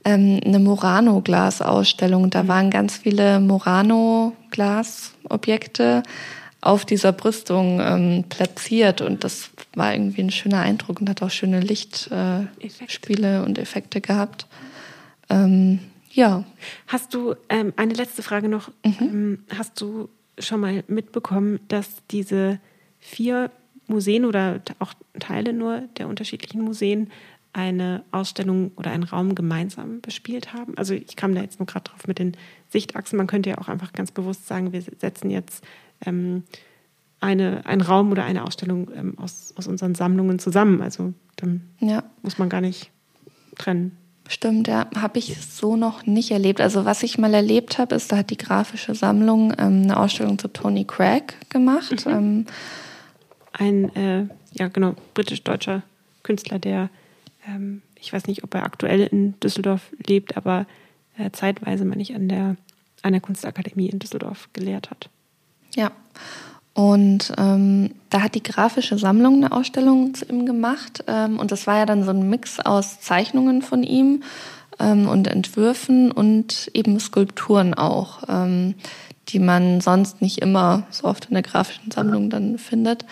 ähm, 0.03 0.41
eine 0.43 0.59
Murano-Glasausstellung. 0.59 2.29
Da 2.29 2.43
mhm. 2.43 2.47
waren 2.47 2.69
ganz 2.71 2.97
viele 2.97 3.39
Murano-Glasobjekte 3.39 6.03
auf 6.61 6.85
dieser 6.85 7.11
Brüstung 7.11 7.79
ähm, 7.81 8.25
platziert 8.29 9.01
und 9.01 9.23
das 9.23 9.49
war 9.75 9.93
irgendwie 9.93 10.21
ein 10.21 10.31
schöner 10.31 10.61
Eindruck 10.61 11.01
und 11.01 11.09
hat 11.09 11.23
auch 11.23 11.31
schöne 11.31 11.59
Lichtspiele 11.59 13.37
äh, 13.37 13.43
und 13.43 13.57
Effekte 13.57 13.99
gehabt. 13.99 14.45
Ähm, 15.29 15.79
ja. 16.11 16.43
Hast 16.87 17.13
du, 17.13 17.35
ähm, 17.49 17.73
eine 17.77 17.93
letzte 17.93 18.21
Frage 18.21 18.47
noch, 18.47 18.69
mhm. 18.85 18.97
Ähm, 18.99 19.39
hast 19.57 19.81
du 19.81 20.09
schon 20.37 20.59
mal 20.59 20.83
mitbekommen, 20.87 21.59
dass 21.67 21.87
diese 22.11 22.59
vier 22.99 23.49
Museen 23.87 24.25
oder 24.25 24.61
auch 24.79 24.93
Teile 25.19 25.53
nur 25.53 25.81
der 25.97 26.07
unterschiedlichen 26.07 26.61
Museen 26.61 27.09
eine 27.53 28.03
Ausstellung 28.11 28.71
oder 28.77 28.91
einen 28.91 29.03
Raum 29.03 29.35
gemeinsam 29.35 29.99
bespielt 29.99 30.53
haben. 30.53 30.77
Also 30.77 30.93
ich 30.93 31.15
kam 31.15 31.35
da 31.35 31.41
jetzt 31.41 31.59
nur 31.59 31.65
gerade 31.65 31.89
drauf 31.89 32.07
mit 32.07 32.19
den 32.19 32.37
Sichtachsen. 32.69 33.17
Man 33.17 33.27
könnte 33.27 33.49
ja 33.49 33.57
auch 33.57 33.67
einfach 33.67 33.91
ganz 33.91 34.11
bewusst 34.11 34.47
sagen, 34.47 34.71
wir 34.71 34.81
setzen 34.81 35.29
jetzt 35.29 35.63
ähm, 36.05 36.43
eine, 37.19 37.65
einen 37.65 37.81
Raum 37.81 38.11
oder 38.11 38.23
eine 38.23 38.43
Ausstellung 38.43 38.89
ähm, 38.95 39.17
aus, 39.17 39.53
aus 39.55 39.67
unseren 39.67 39.95
Sammlungen 39.95 40.39
zusammen. 40.39 40.81
Also 40.81 41.13
dann 41.35 41.61
ja. 41.79 42.03
muss 42.21 42.37
man 42.37 42.49
gar 42.49 42.61
nicht 42.61 42.91
trennen. 43.57 43.97
Stimmt, 44.27 44.67
ja, 44.67 44.87
habe 44.95 45.19
ich 45.19 45.35
so 45.41 45.75
noch 45.75 46.05
nicht 46.05 46.31
erlebt. 46.31 46.61
Also 46.61 46.85
was 46.85 47.03
ich 47.03 47.17
mal 47.17 47.33
erlebt 47.33 47.77
habe, 47.77 47.95
ist, 47.95 48.11
da 48.11 48.17
hat 48.17 48.29
die 48.29 48.37
grafische 48.37 48.95
Sammlung 48.95 49.53
ähm, 49.57 49.83
eine 49.83 49.97
Ausstellung 49.97 50.39
zu 50.39 50.47
Tony 50.47 50.85
Craig 50.85 51.35
gemacht. 51.49 52.05
Mhm. 52.05 52.11
Ähm, 52.11 52.45
Ein, 53.53 53.95
äh, 53.95 54.27
ja 54.53 54.69
genau, 54.69 54.95
britisch-deutscher 55.13 55.83
Künstler, 56.23 56.59
der, 56.59 56.89
ähm, 57.45 57.81
ich 57.99 58.13
weiß 58.13 58.27
nicht, 58.27 58.43
ob 58.43 58.53
er 58.55 58.63
aktuell 58.63 59.01
in 59.01 59.37
Düsseldorf 59.41 59.91
lebt, 60.07 60.37
aber 60.37 60.65
äh, 61.17 61.31
zeitweise, 61.31 61.83
meine 61.83 62.01
ich, 62.01 62.15
an 62.15 62.29
der, 62.29 62.55
an 63.01 63.11
der 63.11 63.21
Kunstakademie 63.21 63.89
in 63.89 63.99
Düsseldorf 63.99 64.47
gelehrt 64.53 64.89
hat. 64.89 65.09
Ja, 65.75 65.91
und 66.73 67.33
ähm, 67.37 67.91
da 68.09 68.21
hat 68.21 68.35
die 68.35 68.43
grafische 68.43 68.97
Sammlung 68.97 69.35
eine 69.35 69.51
Ausstellung 69.51 70.13
zu 70.13 70.25
ihm 70.25 70.45
gemacht. 70.45 71.03
Ähm, 71.07 71.37
und 71.37 71.51
das 71.51 71.67
war 71.67 71.77
ja 71.77 71.85
dann 71.85 72.03
so 72.03 72.11
ein 72.11 72.29
Mix 72.29 72.59
aus 72.59 73.01
Zeichnungen 73.01 73.61
von 73.61 73.83
ihm 73.83 74.23
ähm, 74.79 75.09
und 75.09 75.27
Entwürfen 75.27 76.11
und 76.11 76.71
eben 76.73 76.99
Skulpturen 76.99 77.73
auch, 77.73 78.23
ähm, 78.29 78.75
die 79.29 79.39
man 79.39 79.81
sonst 79.81 80.21
nicht 80.21 80.39
immer 80.39 80.83
so 80.89 81.05
oft 81.05 81.25
in 81.25 81.33
der 81.33 81.43
grafischen 81.43 81.91
Sammlung 81.91 82.29
dann 82.29 82.57
findet. 82.57 83.05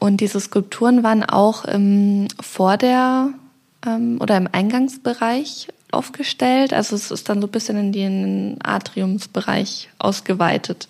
Und 0.00 0.20
diese 0.20 0.40
Skulpturen 0.40 1.04
waren 1.04 1.22
auch 1.22 1.64
ähm, 1.68 2.26
vor 2.40 2.76
der 2.76 3.30
ähm, 3.86 4.18
oder 4.20 4.36
im 4.36 4.48
Eingangsbereich 4.50 5.68
aufgestellt. 5.92 6.72
Also 6.72 6.96
es 6.96 7.10
ist 7.10 7.28
dann 7.28 7.40
so 7.40 7.46
ein 7.46 7.50
bisschen 7.50 7.76
in 7.78 7.92
den 7.92 8.58
Atriumsbereich 8.62 9.88
ausgeweitet. 9.98 10.88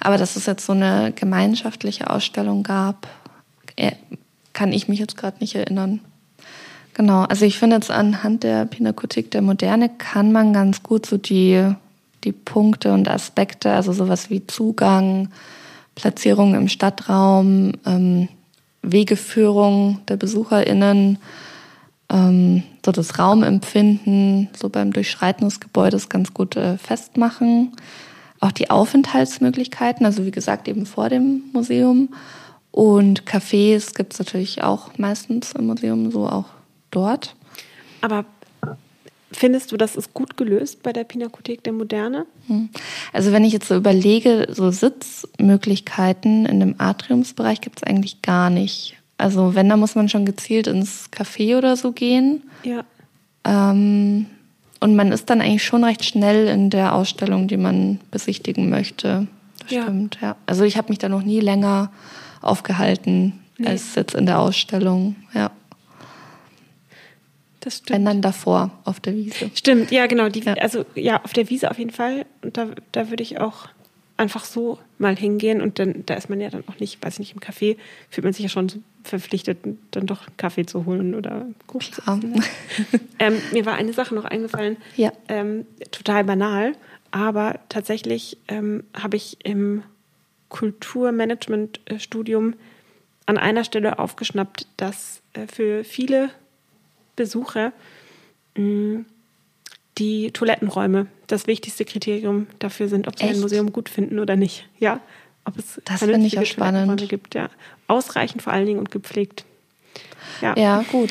Aber 0.00 0.18
dass 0.18 0.36
es 0.36 0.46
jetzt 0.46 0.66
so 0.66 0.72
eine 0.72 1.12
gemeinschaftliche 1.14 2.10
Ausstellung 2.10 2.62
gab, 2.62 3.08
äh, 3.76 3.92
kann 4.52 4.72
ich 4.72 4.88
mich 4.88 4.98
jetzt 4.98 5.16
gerade 5.16 5.38
nicht 5.40 5.54
erinnern. 5.54 6.00
Genau, 6.94 7.22
also 7.22 7.44
ich 7.44 7.58
finde 7.58 7.76
jetzt 7.76 7.90
anhand 7.90 8.44
der 8.44 8.66
Pinakothek 8.66 9.30
der 9.32 9.42
Moderne 9.42 9.88
kann 9.88 10.30
man 10.30 10.52
ganz 10.52 10.84
gut 10.84 11.06
so 11.06 11.16
die, 11.16 11.74
die 12.22 12.32
Punkte 12.32 12.92
und 12.92 13.08
Aspekte, 13.08 13.72
also 13.72 13.92
sowas 13.92 14.30
wie 14.30 14.46
Zugang, 14.46 15.28
Platzierung 15.96 16.54
im 16.54 16.68
Stadtraum, 16.68 17.72
ähm, 17.84 18.28
Wegeführung 18.82 20.00
der 20.06 20.16
BesucherInnen, 20.16 21.18
ähm, 22.14 22.62
so 22.84 22.92
das 22.92 23.18
Raumempfinden, 23.18 24.48
so 24.56 24.68
beim 24.68 24.92
Durchschreiten 24.92 25.46
des 25.46 25.60
Gebäudes 25.60 26.08
ganz 26.08 26.32
gut 26.32 26.56
äh, 26.56 26.78
festmachen. 26.78 27.72
Auch 28.40 28.52
die 28.52 28.70
Aufenthaltsmöglichkeiten, 28.70 30.06
also 30.06 30.24
wie 30.24 30.30
gesagt 30.30 30.68
eben 30.68 30.86
vor 30.86 31.08
dem 31.08 31.42
Museum. 31.52 32.10
Und 32.70 33.24
Cafés 33.24 33.94
gibt 33.94 34.12
es 34.12 34.18
natürlich 34.18 34.62
auch 34.62 34.96
meistens 34.98 35.52
im 35.52 35.66
Museum, 35.66 36.10
so 36.10 36.26
auch 36.26 36.46
dort. 36.90 37.34
Aber 38.00 38.24
Findest 39.36 39.72
du, 39.72 39.76
das 39.76 39.96
ist 39.96 40.14
gut 40.14 40.36
gelöst 40.36 40.84
bei 40.84 40.92
der 40.92 41.02
Pinakothek 41.02 41.64
der 41.64 41.72
Moderne? 41.72 42.24
Hm. 42.46 42.68
Also 43.12 43.32
wenn 43.32 43.44
ich 43.44 43.52
jetzt 43.52 43.66
so 43.66 43.74
überlege, 43.74 44.46
so 44.52 44.70
Sitzmöglichkeiten 44.70 46.46
in 46.46 46.60
dem 46.60 46.76
Atriumsbereich 46.78 47.60
gibt 47.60 47.78
es 47.78 47.82
eigentlich 47.82 48.22
gar 48.22 48.48
nicht. 48.48 48.96
Also 49.18 49.54
wenn, 49.54 49.68
da 49.68 49.76
muss 49.76 49.94
man 49.94 50.08
schon 50.08 50.24
gezielt 50.26 50.66
ins 50.66 51.10
Café 51.12 51.56
oder 51.56 51.76
so 51.76 51.92
gehen. 51.92 52.42
Ja. 52.64 52.84
Ähm, 53.44 54.26
und 54.80 54.96
man 54.96 55.12
ist 55.12 55.30
dann 55.30 55.40
eigentlich 55.40 55.64
schon 55.64 55.84
recht 55.84 56.04
schnell 56.04 56.46
in 56.48 56.70
der 56.70 56.94
Ausstellung, 56.94 57.48
die 57.48 57.56
man 57.56 58.00
besichtigen 58.10 58.68
möchte. 58.68 59.26
Das 59.60 59.70
ja. 59.70 59.82
stimmt, 59.82 60.18
ja. 60.20 60.36
Also 60.46 60.64
ich 60.64 60.76
habe 60.76 60.90
mich 60.90 60.98
da 60.98 61.08
noch 61.08 61.22
nie 61.22 61.40
länger 61.40 61.90
aufgehalten 62.42 63.40
nee. 63.56 63.68
als 63.68 63.94
jetzt 63.94 64.14
in 64.14 64.26
der 64.26 64.40
Ausstellung, 64.40 65.16
ja. 65.32 65.50
Das 67.60 67.78
stimmt. 67.78 67.90
Wenn 67.90 68.04
dann 68.04 68.20
davor 68.20 68.72
auf 68.84 69.00
der 69.00 69.14
Wiese. 69.14 69.50
Stimmt, 69.54 69.90
ja, 69.90 70.06
genau. 70.06 70.28
Die, 70.28 70.40
ja. 70.40 70.52
Also 70.54 70.84
ja, 70.94 71.22
auf 71.24 71.32
der 71.32 71.48
Wiese 71.48 71.70
auf 71.70 71.78
jeden 71.78 71.92
Fall. 71.92 72.26
Und 72.42 72.58
da, 72.58 72.66
da 72.92 73.08
würde 73.08 73.22
ich 73.22 73.40
auch 73.40 73.68
einfach 74.16 74.44
so 74.44 74.78
mal 74.98 75.16
hingehen 75.16 75.60
und 75.60 75.78
dann, 75.78 76.04
da 76.06 76.14
ist 76.14 76.30
man 76.30 76.40
ja 76.40 76.48
dann 76.48 76.64
auch 76.68 76.78
nicht, 76.78 77.04
weiß 77.04 77.14
ich 77.14 77.18
nicht, 77.18 77.34
im 77.34 77.40
Café 77.40 77.76
fühlt 78.10 78.24
man 78.24 78.32
sich 78.32 78.44
ja 78.44 78.48
schon 78.48 78.84
verpflichtet, 79.02 79.58
dann 79.90 80.06
doch 80.06 80.28
Kaffee 80.36 80.66
zu 80.66 80.86
holen 80.86 81.14
oder 81.14 81.46
Kuchen 81.66 81.92
zu 81.92 82.02
essen. 82.02 82.42
ähm, 83.18 83.36
mir 83.52 83.66
war 83.66 83.74
eine 83.74 83.92
Sache 83.92 84.14
noch 84.14 84.24
eingefallen, 84.24 84.76
ja. 84.96 85.12
ähm, 85.28 85.66
total 85.90 86.24
banal, 86.24 86.72
aber 87.10 87.58
tatsächlich 87.68 88.38
ähm, 88.48 88.84
habe 88.94 89.16
ich 89.16 89.44
im 89.44 89.82
Kulturmanagement-Studium 90.48 92.54
an 93.26 93.38
einer 93.38 93.64
Stelle 93.64 93.98
aufgeschnappt, 93.98 94.68
dass 94.76 95.22
äh, 95.32 95.48
für 95.48 95.82
viele 95.82 96.30
Besucher 97.16 97.72
mh, 98.56 99.04
die 99.98 100.30
Toilettenräume 100.32 101.06
das 101.26 101.46
wichtigste 101.46 101.84
Kriterium 101.84 102.46
dafür 102.58 102.88
sind, 102.88 103.08
ob 103.08 103.18
sie 103.18 103.24
Echt? 103.24 103.34
ein 103.34 103.40
Museum 103.40 103.72
gut 103.72 103.88
finden 103.88 104.18
oder 104.18 104.36
nicht. 104.36 104.68
Ja. 104.78 105.00
ob 105.44 105.58
es 105.58 105.80
das 105.84 106.00
finde 106.00 106.26
ich 106.26 106.38
auch 106.38 106.46
spannend 106.46 107.08
gibt. 107.08 107.34
Ja. 107.34 107.48
Ausreichend 107.86 108.42
vor 108.42 108.52
allen 108.52 108.66
Dingen 108.66 108.78
und 108.78 108.90
gepflegt. 108.90 109.44
Ja, 110.40 110.56
ja 110.56 110.84
gut. 110.90 111.10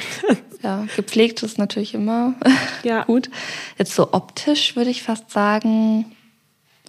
Ja, 0.62 0.88
gepflegt 0.96 1.44
ist 1.44 1.58
natürlich 1.58 1.94
immer 1.94 2.36
ja. 2.84 3.04
gut. 3.04 3.30
Jetzt 3.78 3.96
so 3.96 4.14
optisch 4.14 4.76
würde 4.76 4.90
ich 4.90 5.04
fast 5.04 5.30
sagen, 5.30 6.06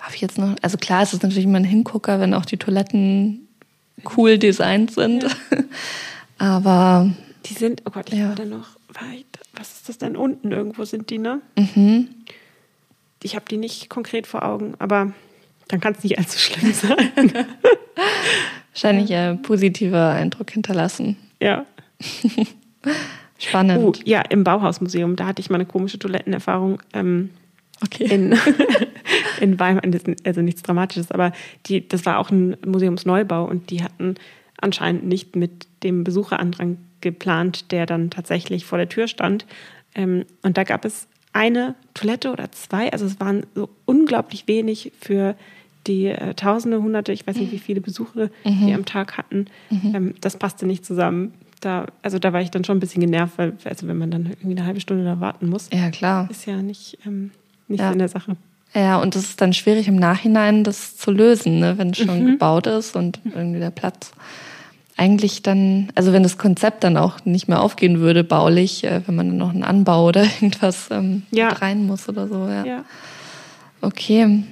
habe 0.01 0.15
ich 0.15 0.21
jetzt 0.21 0.39
noch, 0.39 0.55
also 0.63 0.79
klar, 0.79 1.03
es 1.03 1.13
ist 1.13 1.23
natürlich 1.23 1.45
immer 1.45 1.59
ein 1.59 1.65
Hingucker, 1.65 2.21
wenn 2.21 2.35
auch 2.35 2.45
die 2.45 2.57
Toiletten 2.57 3.49
cool 4.17 4.39
designt 4.39 4.93
sind. 4.93 5.25
Ja. 5.25 5.31
Aber. 6.39 7.11
Die 7.47 7.55
sind, 7.55 7.83
oh 7.85 7.91
Gott, 7.91 8.13
ich 8.13 8.19
ja. 8.19 8.29
war 8.29 8.35
da 8.37 8.45
noch, 8.45 8.69
was 9.57 9.73
ist 9.73 9.89
das 9.89 9.99
denn? 9.99 10.17
Unten 10.17 10.53
irgendwo 10.53 10.85
sind 10.85 11.11
die, 11.11 11.19
ne? 11.19 11.41
Mhm. 11.59 12.09
Ich 13.23 13.35
habe 13.35 13.47
die 13.49 13.57
nicht 13.57 13.89
konkret 13.89 14.27
vor 14.27 14.45
Augen, 14.45 14.75
aber 14.79 15.13
dann 15.69 15.81
kann 15.81 15.95
es 15.95 16.05
nicht 16.05 16.19
allzu 16.19 16.39
schlimm 16.39 16.73
sein. 16.75 17.33
Wahrscheinlich 18.73 19.15
ein 19.15 19.43
positiver 19.43 20.11
Eindruck 20.11 20.51
hinterlassen. 20.51 21.17
Ja. 21.41 21.65
Spannend. 23.39 23.83
Uh, 23.83 23.93
ja, 24.05 24.21
im 24.21 24.45
Bauhausmuseum, 24.45 25.17
da 25.17 25.27
hatte 25.27 25.41
ich 25.41 25.51
mal 25.51 25.57
eine 25.57 25.67
komische 25.67 25.99
Toilettenerfahrung. 25.99 26.83
Ähm, 26.93 27.31
okay. 27.83 28.05
In, 28.05 28.39
in 29.41 29.59
Weimar, 29.59 29.83
also 30.25 30.41
nichts 30.41 30.63
Dramatisches, 30.63 31.11
aber 31.11 31.33
die, 31.67 31.87
das 31.87 32.07
war 32.07 32.19
auch 32.19 32.31
ein 32.31 32.57
Museumsneubau 32.65 33.45
und 33.45 33.71
die 33.71 33.83
hatten 33.83 34.17
anscheinend 34.61 35.05
nicht 35.05 35.37
mit 35.37 35.67
dem 35.83 36.05
Besucherandrang 36.05 36.79
geplant, 37.05 37.71
der 37.71 37.87
dann 37.87 38.11
tatsächlich 38.11 38.65
vor 38.65 38.79
der 38.79 38.89
Tür 38.89 39.07
stand. 39.07 39.47
Ähm, 39.95 40.25
und 40.43 40.59
da 40.59 40.65
gab 40.65 40.85
es 40.85 41.07
eine 41.33 41.75
Toilette 41.95 42.33
oder 42.33 42.51
zwei, 42.53 42.93
also 42.93 43.07
es 43.07 43.21
waren 43.21 43.45
so 43.55 43.69
unglaublich 43.85 44.47
wenig 44.47 44.93
für 45.01 45.35
die 45.87 46.07
äh, 46.07 46.35
Tausende, 46.35 46.81
Hunderte, 46.83 47.13
ich 47.13 47.27
weiß 47.27 47.37
nicht, 47.37 47.53
wie 47.53 47.59
viele 47.59 47.81
Besucher 47.81 48.31
mhm. 48.45 48.67
die 48.67 48.75
am 48.75 48.85
Tag 48.85 49.19
hatten. 49.19 49.47
Mhm. 49.71 49.95
Ähm, 49.95 50.15
das 50.21 50.39
passte 50.39 50.67
nicht 50.67 50.85
zusammen. 50.85 51.35
Da, 51.61 51.87
also 52.03 52.19
da 52.19 52.33
war 52.33 52.41
ich 52.41 52.51
dann 52.51 52.65
schon 52.65 52.77
ein 52.77 52.81
bisschen 52.81 53.01
genervt, 53.01 53.39
weil 53.39 53.55
also 53.65 53.87
wenn 53.87 53.99
man 53.99 54.11
dann 54.11 54.27
irgendwie 54.27 54.57
eine 54.57 54.67
halbe 54.67 54.81
Stunde 54.81 55.05
da 55.05 55.21
warten 55.21 55.49
muss, 55.49 55.69
ja 55.73 55.91
klar, 55.91 56.29
ist 56.31 56.47
ja 56.47 56.63
nicht, 56.63 56.99
ähm, 57.07 57.31
nicht 57.69 57.81
ja. 57.81 57.93
in 57.93 57.99
der 57.99 58.09
Sache. 58.09 58.37
Ja, 58.75 59.01
und 59.01 59.15
es 59.15 59.25
ist 59.25 59.41
dann 59.41 59.53
schwierig 59.53 59.87
im 59.87 59.97
Nachhinein, 59.97 60.65
das 60.65 60.97
zu 60.97 61.13
lösen, 61.13 61.61
ne, 61.61 61.79
wenn 61.79 61.91
es 61.91 61.99
schon 61.99 62.23
mhm. 62.23 62.27
gebaut 62.33 62.67
ist 62.67 62.97
und 62.97 63.21
irgendwie 63.25 63.61
der 63.61 63.71
Platz 63.71 64.13
eigentlich 64.97 65.43
dann, 65.43 65.89
also 65.95 66.13
wenn 66.13 66.23
das 66.23 66.39
Konzept 66.39 66.85
dann 66.85 66.97
auch 66.97 67.25
nicht 67.25 67.49
mehr 67.49 67.61
aufgehen 67.61 68.01
würde, 68.01 68.23
baulich, 68.23 68.85
äh, 68.85 69.03
wenn 69.07 69.17
man 69.17 69.29
dann 69.29 69.37
noch 69.37 69.51
einen 69.51 69.65
Anbau 69.65 70.07
oder 70.07 70.23
irgendwas 70.41 70.89
ähm, 70.91 71.23
ja. 71.31 71.49
rein 71.49 71.87
muss 71.87 72.09
oder 72.09 72.29
so, 72.29 72.47
ja. 72.49 72.65
ja. 72.65 72.85
Okay. 73.81 74.45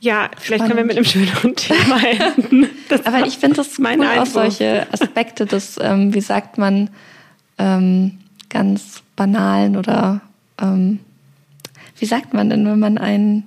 Ja, 0.00 0.30
vielleicht 0.38 0.64
Spannend. 0.64 0.76
können 0.76 0.76
wir 0.76 0.84
mit 0.84 0.96
einem 0.96 1.04
schöneren 1.04 1.54
Thema 1.56 2.00
enden. 2.36 2.68
Aber 3.04 3.26
ich 3.26 3.38
finde 3.38 3.56
das 3.56 3.78
meine 3.78 4.04
cool, 4.04 4.18
auch 4.20 4.26
solche 4.26 4.86
Aspekte 4.92 5.44
des, 5.44 5.78
ähm, 5.80 6.14
wie 6.14 6.20
sagt 6.20 6.56
man, 6.56 6.88
ähm, 7.58 8.18
ganz 8.48 9.02
banalen 9.16 9.76
oder 9.76 10.20
ähm, 10.60 11.00
wie 11.98 12.06
sagt 12.06 12.34
man 12.34 12.50
denn, 12.50 12.66
wenn 12.66 12.78
man 12.78 12.98
ein 12.98 13.44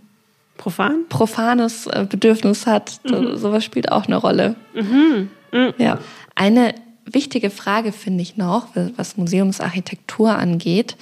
Profan? 0.57 1.05
profanes 1.09 1.87
äh, 1.87 2.05
Bedürfnis 2.07 2.67
hat, 2.67 2.99
mhm. 3.03 3.37
sowas 3.37 3.63
spielt 3.63 3.91
auch 3.91 4.05
eine 4.05 4.17
Rolle. 4.17 4.55
Mhm. 4.73 5.29
Mhm. 5.51 5.73
Ja. 5.77 5.99
Eine 6.39 6.73
wichtige 7.03 7.49
Frage 7.49 7.91
finde 7.91 8.21
ich 8.21 8.37
noch, 8.37 8.69
was 8.95 9.17
Museumsarchitektur 9.17 10.37
angeht. 10.37 10.95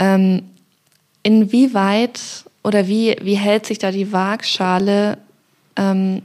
Ähm, 0.00 0.42
inwieweit 1.22 2.20
oder 2.64 2.88
wie, 2.88 3.16
wie 3.22 3.36
hält 3.36 3.64
sich 3.64 3.78
da 3.78 3.92
die 3.92 4.10
Waagschale? 4.10 5.18
Ähm, 5.76 6.22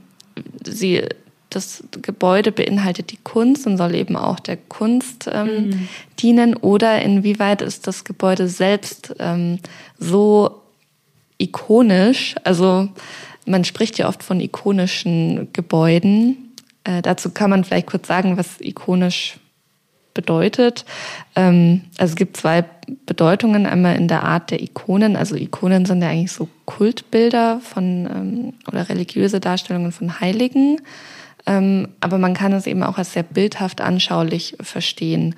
sie, 0.66 1.04
das 1.50 1.84
Gebäude 2.02 2.50
beinhaltet 2.50 3.12
die 3.12 3.18
Kunst 3.22 3.64
und 3.68 3.76
soll 3.76 3.94
eben 3.94 4.16
auch 4.16 4.40
der 4.40 4.56
Kunst 4.56 5.30
ähm, 5.32 5.68
mhm. 5.68 5.88
dienen. 6.18 6.56
Oder 6.56 7.00
inwieweit 7.00 7.62
ist 7.62 7.86
das 7.86 8.02
Gebäude 8.02 8.48
selbst 8.48 9.14
ähm, 9.20 9.60
so 10.00 10.62
ikonisch? 11.38 12.34
Also 12.42 12.88
man 13.46 13.62
spricht 13.62 13.98
ja 13.98 14.08
oft 14.08 14.24
von 14.24 14.40
ikonischen 14.40 15.46
Gebäuden. 15.52 16.47
Äh, 16.88 17.02
dazu 17.02 17.30
kann 17.30 17.50
man 17.50 17.64
vielleicht 17.64 17.88
kurz 17.88 18.08
sagen, 18.08 18.38
was 18.38 18.60
ikonisch 18.60 19.38
bedeutet. 20.14 20.86
Ähm, 21.36 21.82
also 21.98 22.12
es 22.12 22.16
gibt 22.16 22.38
zwei 22.38 22.64
Bedeutungen. 23.04 23.66
Einmal 23.66 23.96
in 23.96 24.08
der 24.08 24.24
Art 24.24 24.50
der 24.50 24.62
Ikonen. 24.62 25.14
Also 25.14 25.36
Ikonen 25.36 25.84
sind 25.84 26.00
ja 26.00 26.08
eigentlich 26.08 26.32
so 26.32 26.48
Kultbilder 26.64 27.60
von 27.60 28.08
ähm, 28.10 28.52
oder 28.66 28.88
religiöse 28.88 29.38
Darstellungen 29.38 29.92
von 29.92 30.18
Heiligen. 30.20 30.80
Ähm, 31.46 31.88
aber 32.00 32.16
man 32.16 32.32
kann 32.32 32.52
es 32.54 32.66
eben 32.66 32.82
auch 32.82 32.96
als 32.96 33.12
sehr 33.12 33.22
bildhaft 33.22 33.82
anschaulich 33.82 34.56
verstehen. 34.60 35.34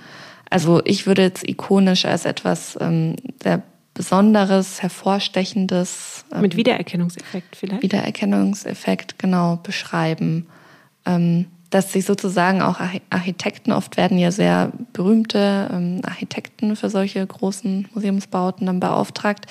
Also 0.51 0.81
ich 0.85 1.07
würde 1.07 1.23
jetzt 1.23 1.49
ikonisch 1.49 2.05
als 2.05 2.27
etwas 2.27 2.79
ähm, 2.81 3.17
sehr 3.43 3.63
Besonderes, 3.93 4.83
hervorstechendes. 4.83 6.25
Ähm, 6.33 6.43
Mit 6.43 6.57
Wiedererkennungseffekt 6.57 7.57
vielleicht. 7.57 7.83
Wiedererkennungseffekt, 7.83 9.19
genau, 9.19 9.59
beschreiben 9.63 10.47
dass 11.05 11.93
sich 11.93 12.05
sozusagen 12.05 12.63
auch 12.63 12.81
Architekten, 13.11 13.73
oft 13.73 13.97
werden 13.97 14.19
ja 14.19 14.33
sehr 14.33 14.73
berühmte 14.93 15.69
ähm, 15.73 16.01
Architekten 16.05 16.77
für 16.77 16.91
solche 16.91 17.25
großen 17.27 17.89
Museumsbauten 17.95 18.67
dann 18.67 18.81
beauftragt, 18.81 19.47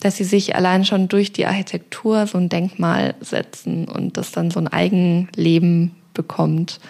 dass 0.00 0.16
sie 0.16 0.24
sich 0.24 0.56
allein 0.56 0.84
schon 0.84 1.06
durch 1.06 1.32
die 1.32 1.46
Architektur 1.46 2.26
so 2.26 2.36
ein 2.36 2.48
Denkmal 2.48 3.14
setzen 3.20 3.86
und 3.86 4.16
das 4.16 4.32
dann 4.32 4.50
so 4.50 4.58
ein 4.58 4.68
Eigenleben 4.68 5.92
bekommt. 6.12 6.80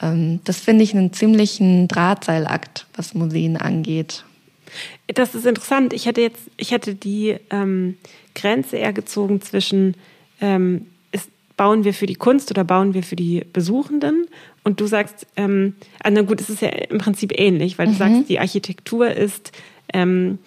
Ähm, 0.00 0.40
das 0.44 0.60
finde 0.60 0.84
ich 0.84 0.94
einen 0.94 1.14
ziemlichen 1.14 1.88
Drahtseilakt, 1.88 2.86
was 2.94 3.14
Museen 3.14 3.56
angeht. 3.56 4.24
Das 5.06 5.34
ist 5.34 5.46
interessant. 5.46 5.94
Ich 5.94 6.06
hätte 6.06 6.20
jetzt, 6.20 6.50
ich 6.58 6.70
hätte 6.70 6.94
die 6.94 7.36
ähm, 7.50 7.96
Grenze 8.34 8.76
eher 8.76 8.92
gezogen 8.92 9.40
zwischen 9.40 9.94
ähm, 10.40 10.86
bauen 11.62 11.84
wir 11.84 11.94
für 11.94 12.06
die 12.06 12.16
Kunst 12.16 12.50
oder 12.50 12.64
bauen 12.64 12.92
wir 12.92 13.04
für 13.04 13.14
die 13.14 13.46
Besuchenden? 13.52 14.26
Und 14.64 14.80
du 14.80 14.86
sagst, 14.88 15.28
ähm, 15.36 15.76
ah, 16.02 16.10
na 16.10 16.22
gut, 16.22 16.40
es 16.40 16.50
ist 16.50 16.60
ja 16.60 16.70
im 16.70 16.98
Prinzip 16.98 17.38
ähnlich, 17.38 17.78
weil 17.78 17.86
du 17.86 17.92
mhm. 17.92 17.98
sagst, 17.98 18.28
die 18.28 18.40
Architektur 18.40 19.08
ist, 19.12 19.52
ähm, 19.92 20.40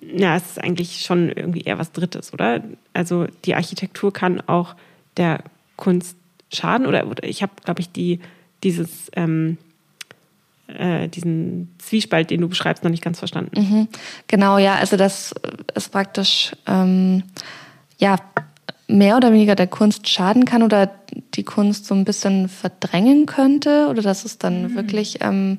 ja, 0.00 0.34
es 0.34 0.42
ist 0.42 0.58
eigentlich 0.60 1.02
schon 1.02 1.28
irgendwie 1.28 1.60
eher 1.60 1.78
was 1.78 1.92
Drittes, 1.92 2.32
oder? 2.32 2.64
Also 2.94 3.28
die 3.44 3.54
Architektur 3.54 4.12
kann 4.12 4.40
auch 4.40 4.74
der 5.16 5.44
Kunst 5.76 6.16
schaden 6.52 6.86
oder, 6.88 7.06
oder 7.06 7.22
ich 7.22 7.40
habe, 7.40 7.52
glaube 7.64 7.80
ich, 7.80 7.92
die, 7.92 8.18
dieses, 8.64 9.12
ähm, 9.14 9.56
äh, 10.66 11.06
diesen 11.06 11.72
Zwiespalt, 11.78 12.30
den 12.30 12.40
du 12.40 12.48
beschreibst, 12.48 12.82
noch 12.82 12.90
nicht 12.90 13.04
ganz 13.04 13.20
verstanden. 13.20 13.60
Mhm. 13.60 13.88
Genau, 14.26 14.58
ja, 14.58 14.74
also 14.74 14.96
das 14.96 15.32
ist 15.76 15.92
praktisch, 15.92 16.56
ähm, 16.66 17.22
ja, 17.98 18.16
mehr 18.86 19.16
oder 19.16 19.32
weniger 19.32 19.54
der 19.54 19.66
Kunst 19.66 20.08
schaden 20.08 20.44
kann 20.44 20.62
oder 20.62 20.90
die 21.34 21.42
Kunst 21.42 21.86
so 21.86 21.94
ein 21.94 22.04
bisschen 22.04 22.48
verdrängen 22.48 23.26
könnte 23.26 23.88
oder 23.88 24.02
dass 24.02 24.24
es 24.24 24.38
dann 24.38 24.62
mhm. 24.62 24.74
wirklich 24.76 25.18
ähm, 25.22 25.58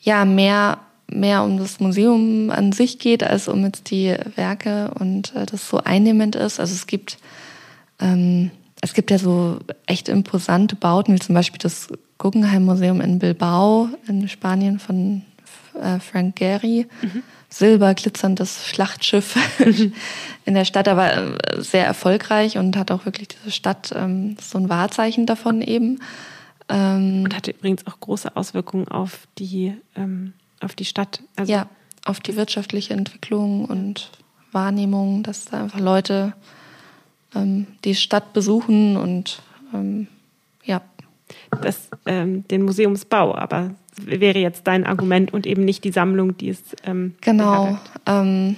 ja 0.00 0.24
mehr 0.24 0.78
mehr 1.06 1.44
um 1.44 1.58
das 1.58 1.80
Museum 1.80 2.50
an 2.50 2.72
sich 2.72 2.98
geht 2.98 3.22
als 3.22 3.46
um 3.46 3.62
jetzt 3.64 3.90
die 3.90 4.14
Werke 4.36 4.90
und 4.98 5.34
äh, 5.34 5.46
das 5.46 5.68
so 5.68 5.78
einnehmend 5.78 6.34
ist. 6.34 6.58
Also 6.58 6.74
es 6.74 6.86
gibt 6.86 7.18
ähm, 8.00 8.50
es 8.80 8.94
gibt 8.94 9.10
ja 9.10 9.18
so 9.18 9.58
echt 9.86 10.08
imposante 10.08 10.76
Bauten 10.76 11.14
wie 11.14 11.20
zum 11.20 11.34
Beispiel 11.34 11.58
das 11.58 11.88
Guggenheim 12.18 12.64
Museum 12.64 13.00
in 13.00 13.18
Bilbao 13.18 13.88
in 14.08 14.28
Spanien 14.28 14.78
von 14.78 15.22
äh, 15.74 16.00
Frank 16.00 16.36
Gehry. 16.36 16.86
Mhm 17.02 17.22
silberglitzerndes 17.54 18.66
Schlachtschiff 18.66 19.36
in 20.44 20.54
der 20.54 20.64
Stadt, 20.64 20.88
aber 20.88 21.16
äh, 21.16 21.62
sehr 21.62 21.86
erfolgreich 21.86 22.58
und 22.58 22.76
hat 22.76 22.90
auch 22.90 23.04
wirklich 23.04 23.28
diese 23.28 23.52
Stadt 23.52 23.92
ähm, 23.94 24.36
so 24.40 24.58
ein 24.58 24.68
Wahrzeichen 24.68 25.24
davon 25.24 25.62
eben. 25.62 26.00
Ähm, 26.68 27.24
und 27.24 27.34
hatte 27.34 27.52
übrigens 27.52 27.86
auch 27.86 28.00
große 28.00 28.36
Auswirkungen 28.36 28.88
auf 28.88 29.28
die, 29.38 29.76
ähm, 29.94 30.32
auf 30.60 30.74
die 30.74 30.84
Stadt. 30.84 31.22
Also 31.36 31.52
ja, 31.52 31.68
auf 32.04 32.20
die 32.20 32.36
wirtschaftliche 32.36 32.94
Entwicklung 32.94 33.66
und 33.66 34.10
Wahrnehmung, 34.50 35.22
dass 35.22 35.44
da 35.44 35.62
einfach 35.62 35.80
Leute 35.80 36.32
ähm, 37.36 37.66
die 37.84 37.94
Stadt 37.94 38.32
besuchen 38.32 38.96
und 38.96 39.42
ähm, 39.72 40.08
ja. 40.64 40.80
Das, 41.62 41.88
ähm, 42.06 42.46
den 42.48 42.62
Museumsbau, 42.62 43.34
aber 43.34 43.74
wäre 43.96 44.38
jetzt 44.38 44.66
dein 44.66 44.84
Argument 44.84 45.32
und 45.32 45.46
eben 45.46 45.64
nicht 45.64 45.84
die 45.84 45.92
Sammlung, 45.92 46.36
die 46.36 46.50
es. 46.50 46.62
Ähm, 46.84 47.14
genau. 47.20 47.78
Ähm, 48.06 48.56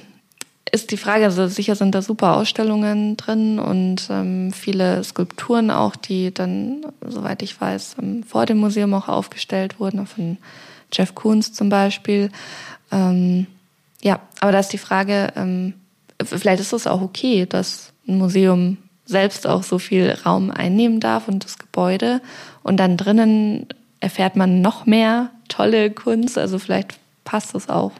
ist 0.72 0.90
die 0.90 0.96
Frage, 0.96 1.24
also 1.24 1.46
sicher 1.46 1.76
sind 1.76 1.94
da 1.94 2.02
super 2.02 2.36
Ausstellungen 2.36 3.16
drin 3.16 3.58
und 3.58 4.08
ähm, 4.10 4.52
viele 4.52 5.02
Skulpturen 5.04 5.70
auch, 5.70 5.94
die 5.94 6.34
dann, 6.34 6.84
soweit 7.06 7.42
ich 7.42 7.58
weiß, 7.60 7.96
ähm, 8.02 8.24
vor 8.24 8.46
dem 8.46 8.58
Museum 8.58 8.92
auch 8.94 9.08
aufgestellt 9.08 9.78
wurden, 9.78 10.06
von 10.06 10.38
Jeff 10.92 11.14
Koons 11.14 11.52
zum 11.52 11.68
Beispiel. 11.68 12.30
Ähm, 12.90 13.46
ja, 14.02 14.20
aber 14.40 14.52
da 14.52 14.58
ist 14.58 14.72
die 14.72 14.78
Frage, 14.78 15.32
ähm, 15.36 15.74
vielleicht 16.22 16.60
ist 16.60 16.72
es 16.72 16.86
auch 16.86 17.00
okay, 17.00 17.46
dass 17.46 17.92
ein 18.08 18.18
Museum 18.18 18.78
selbst 19.06 19.46
auch 19.46 19.62
so 19.62 19.78
viel 19.78 20.10
Raum 20.26 20.50
einnehmen 20.50 21.00
darf 21.00 21.28
und 21.28 21.44
das 21.44 21.58
Gebäude. 21.58 22.20
Und 22.62 22.76
dann 22.78 22.96
drinnen 22.96 23.66
erfährt 24.00 24.36
man 24.36 24.60
noch 24.60 24.84
mehr 24.84 25.30
tolle 25.48 25.90
Kunst. 25.90 26.36
Also 26.36 26.58
vielleicht 26.58 26.98
passt 27.24 27.54
das 27.54 27.68
auch. 27.68 27.92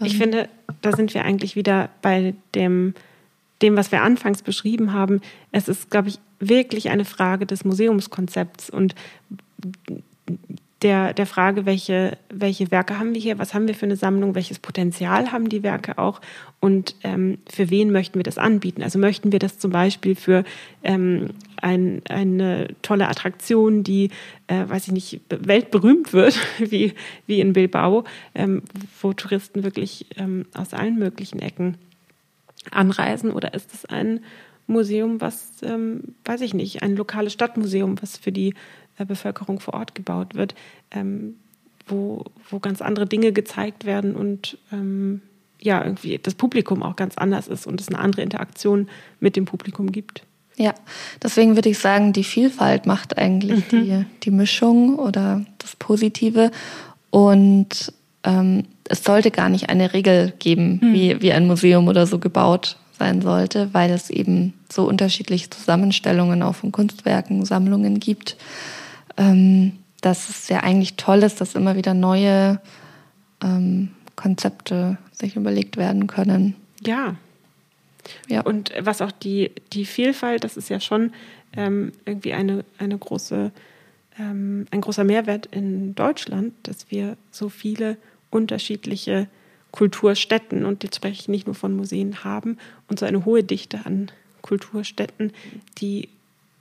Ich 0.00 0.16
finde, 0.16 0.48
da 0.80 0.92
sind 0.92 1.14
wir 1.14 1.24
eigentlich 1.24 1.54
wieder 1.54 1.90
bei 2.00 2.34
dem, 2.54 2.94
dem, 3.60 3.76
was 3.76 3.92
wir 3.92 4.02
anfangs 4.02 4.42
beschrieben 4.42 4.92
haben. 4.92 5.20
Es 5.52 5.68
ist, 5.68 5.90
glaube 5.90 6.08
ich, 6.08 6.18
wirklich 6.40 6.90
eine 6.90 7.04
Frage 7.04 7.46
des 7.46 7.64
Museumskonzepts 7.64 8.70
und 8.70 8.94
der, 10.82 11.14
der 11.14 11.26
Frage, 11.26 11.64
welche, 11.64 12.18
welche 12.28 12.70
Werke 12.70 12.98
haben 12.98 13.14
wir 13.14 13.20
hier, 13.20 13.38
was 13.38 13.54
haben 13.54 13.68
wir 13.68 13.74
für 13.74 13.86
eine 13.86 13.96
Sammlung, 13.96 14.34
welches 14.34 14.58
Potenzial 14.58 15.32
haben 15.32 15.48
die 15.48 15.62
Werke 15.62 15.98
auch 15.98 16.20
und 16.60 16.96
ähm, 17.02 17.38
für 17.48 17.70
wen 17.70 17.92
möchten 17.92 18.18
wir 18.18 18.24
das 18.24 18.38
anbieten. 18.38 18.82
Also 18.82 18.98
möchten 18.98 19.32
wir 19.32 19.38
das 19.38 19.58
zum 19.58 19.70
Beispiel 19.70 20.14
für 20.14 20.44
ähm, 20.82 21.30
ein, 21.56 22.02
eine 22.08 22.68
tolle 22.82 23.08
Attraktion, 23.08 23.84
die, 23.84 24.10
äh, 24.48 24.68
weiß 24.68 24.88
ich 24.88 24.92
nicht, 24.92 25.20
weltberühmt 25.28 26.12
wird, 26.12 26.38
wie, 26.58 26.94
wie 27.26 27.40
in 27.40 27.52
Bilbao, 27.52 28.04
ähm, 28.34 28.62
wo 29.00 29.12
Touristen 29.12 29.64
wirklich 29.64 30.06
ähm, 30.16 30.46
aus 30.54 30.74
allen 30.74 30.98
möglichen 30.98 31.40
Ecken 31.40 31.78
anreisen 32.70 33.30
oder 33.30 33.54
ist 33.54 33.72
es 33.74 33.84
ein 33.86 34.20
Museum, 34.66 35.20
was, 35.20 35.50
ähm, 35.62 36.14
weiß 36.24 36.40
ich 36.40 36.54
nicht, 36.54 36.82
ein 36.82 36.96
lokales 36.96 37.32
Stadtmuseum, 37.32 38.00
was 38.00 38.16
für 38.16 38.32
die 38.32 38.54
Bevölkerung 38.98 39.60
vor 39.60 39.74
Ort 39.74 39.94
gebaut 39.94 40.34
wird, 40.34 40.54
ähm, 40.90 41.36
wo, 41.86 42.24
wo 42.48 42.58
ganz 42.58 42.80
andere 42.80 43.06
Dinge 43.06 43.32
gezeigt 43.32 43.84
werden 43.84 44.14
und 44.14 44.58
ähm, 44.72 45.22
ja, 45.60 45.84
irgendwie 45.84 46.18
das 46.18 46.34
Publikum 46.34 46.82
auch 46.82 46.96
ganz 46.96 47.16
anders 47.16 47.48
ist 47.48 47.66
und 47.66 47.80
es 47.80 47.88
eine 47.88 47.98
andere 47.98 48.22
Interaktion 48.22 48.88
mit 49.20 49.36
dem 49.36 49.44
Publikum 49.44 49.92
gibt. 49.92 50.24
Ja, 50.56 50.74
deswegen 51.22 51.56
würde 51.56 51.70
ich 51.70 51.78
sagen, 51.78 52.12
die 52.12 52.24
Vielfalt 52.24 52.86
macht 52.86 53.16
eigentlich 53.16 53.72
mhm. 53.72 53.84
die, 53.84 54.04
die 54.24 54.30
Mischung 54.30 54.98
oder 54.98 55.44
das 55.58 55.76
Positive. 55.76 56.50
Und 57.10 57.92
ähm, 58.24 58.64
es 58.88 59.04
sollte 59.04 59.30
gar 59.30 59.48
nicht 59.48 59.70
eine 59.70 59.92
Regel 59.94 60.34
geben, 60.38 60.80
mhm. 60.82 60.94
wie, 60.94 61.22
wie 61.22 61.32
ein 61.32 61.46
Museum 61.46 61.88
oder 61.88 62.06
so 62.06 62.18
gebaut 62.18 62.76
sein 62.98 63.22
sollte, 63.22 63.70
weil 63.72 63.90
es 63.90 64.10
eben 64.10 64.52
so 64.70 64.84
unterschiedliche 64.84 65.48
Zusammenstellungen 65.48 66.42
auch 66.42 66.54
von 66.54 66.72
Kunstwerken, 66.72 67.44
Sammlungen 67.44 67.98
gibt 68.00 68.36
ähm, 69.16 69.78
dass 70.00 70.28
es 70.28 70.48
ja 70.48 70.60
eigentlich 70.60 70.96
toll 70.96 71.22
ist, 71.22 71.40
dass 71.40 71.54
immer 71.54 71.76
wieder 71.76 71.94
neue 71.94 72.60
ähm, 73.42 73.90
Konzepte 74.16 74.98
sich 75.12 75.36
überlegt 75.36 75.76
werden 75.76 76.06
können. 76.06 76.56
Ja. 76.84 77.16
Ja. 78.28 78.40
Und 78.42 78.72
was 78.80 79.00
auch 79.00 79.12
die, 79.12 79.52
die 79.72 79.84
Vielfalt, 79.84 80.44
das 80.44 80.56
ist 80.56 80.68
ja 80.68 80.80
schon 80.80 81.12
ähm, 81.56 81.92
irgendwie 82.04 82.32
eine, 82.32 82.64
eine 82.78 82.98
große, 82.98 83.52
ähm, 84.18 84.66
ein 84.70 84.80
großer 84.80 85.04
Mehrwert 85.04 85.46
in 85.46 85.94
Deutschland, 85.94 86.54
dass 86.64 86.90
wir 86.90 87.16
so 87.30 87.48
viele 87.48 87.96
unterschiedliche 88.30 89.28
Kulturstätten, 89.70 90.64
und 90.64 90.82
jetzt 90.82 90.96
spreche 90.96 91.20
ich 91.20 91.28
nicht 91.28 91.46
nur 91.46 91.54
von 91.54 91.76
Museen, 91.76 92.24
haben 92.24 92.58
und 92.88 92.98
so 92.98 93.06
eine 93.06 93.24
hohe 93.24 93.44
Dichte 93.44 93.86
an 93.86 94.10
Kulturstätten, 94.42 95.32
die 95.78 96.08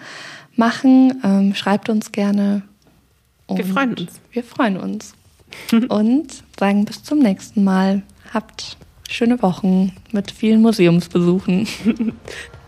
machen. 0.56 1.22
Ähm, 1.24 1.56
schreibt 1.56 1.90
uns 1.90 2.12
gerne. 2.12 2.64
wir 3.50 3.66
freuen 3.66 3.96
uns. 3.96 4.22
Wir 4.32 4.44
freuen 4.44 4.78
uns. 4.78 5.16
und 5.90 6.44
sagen 6.60 6.86
bis 6.86 7.04
zum 7.04 7.20
nächsten 7.20 7.64
Mal. 7.64 8.02
Habt 8.34 8.78
schöne 9.10 9.42
Wochen 9.42 9.94
mit 10.12 10.32
vielen 10.32 10.62
Museumsbesuchen. 10.62 11.68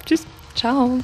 Tschüss. 0.05 0.25
Ciao. 0.55 0.99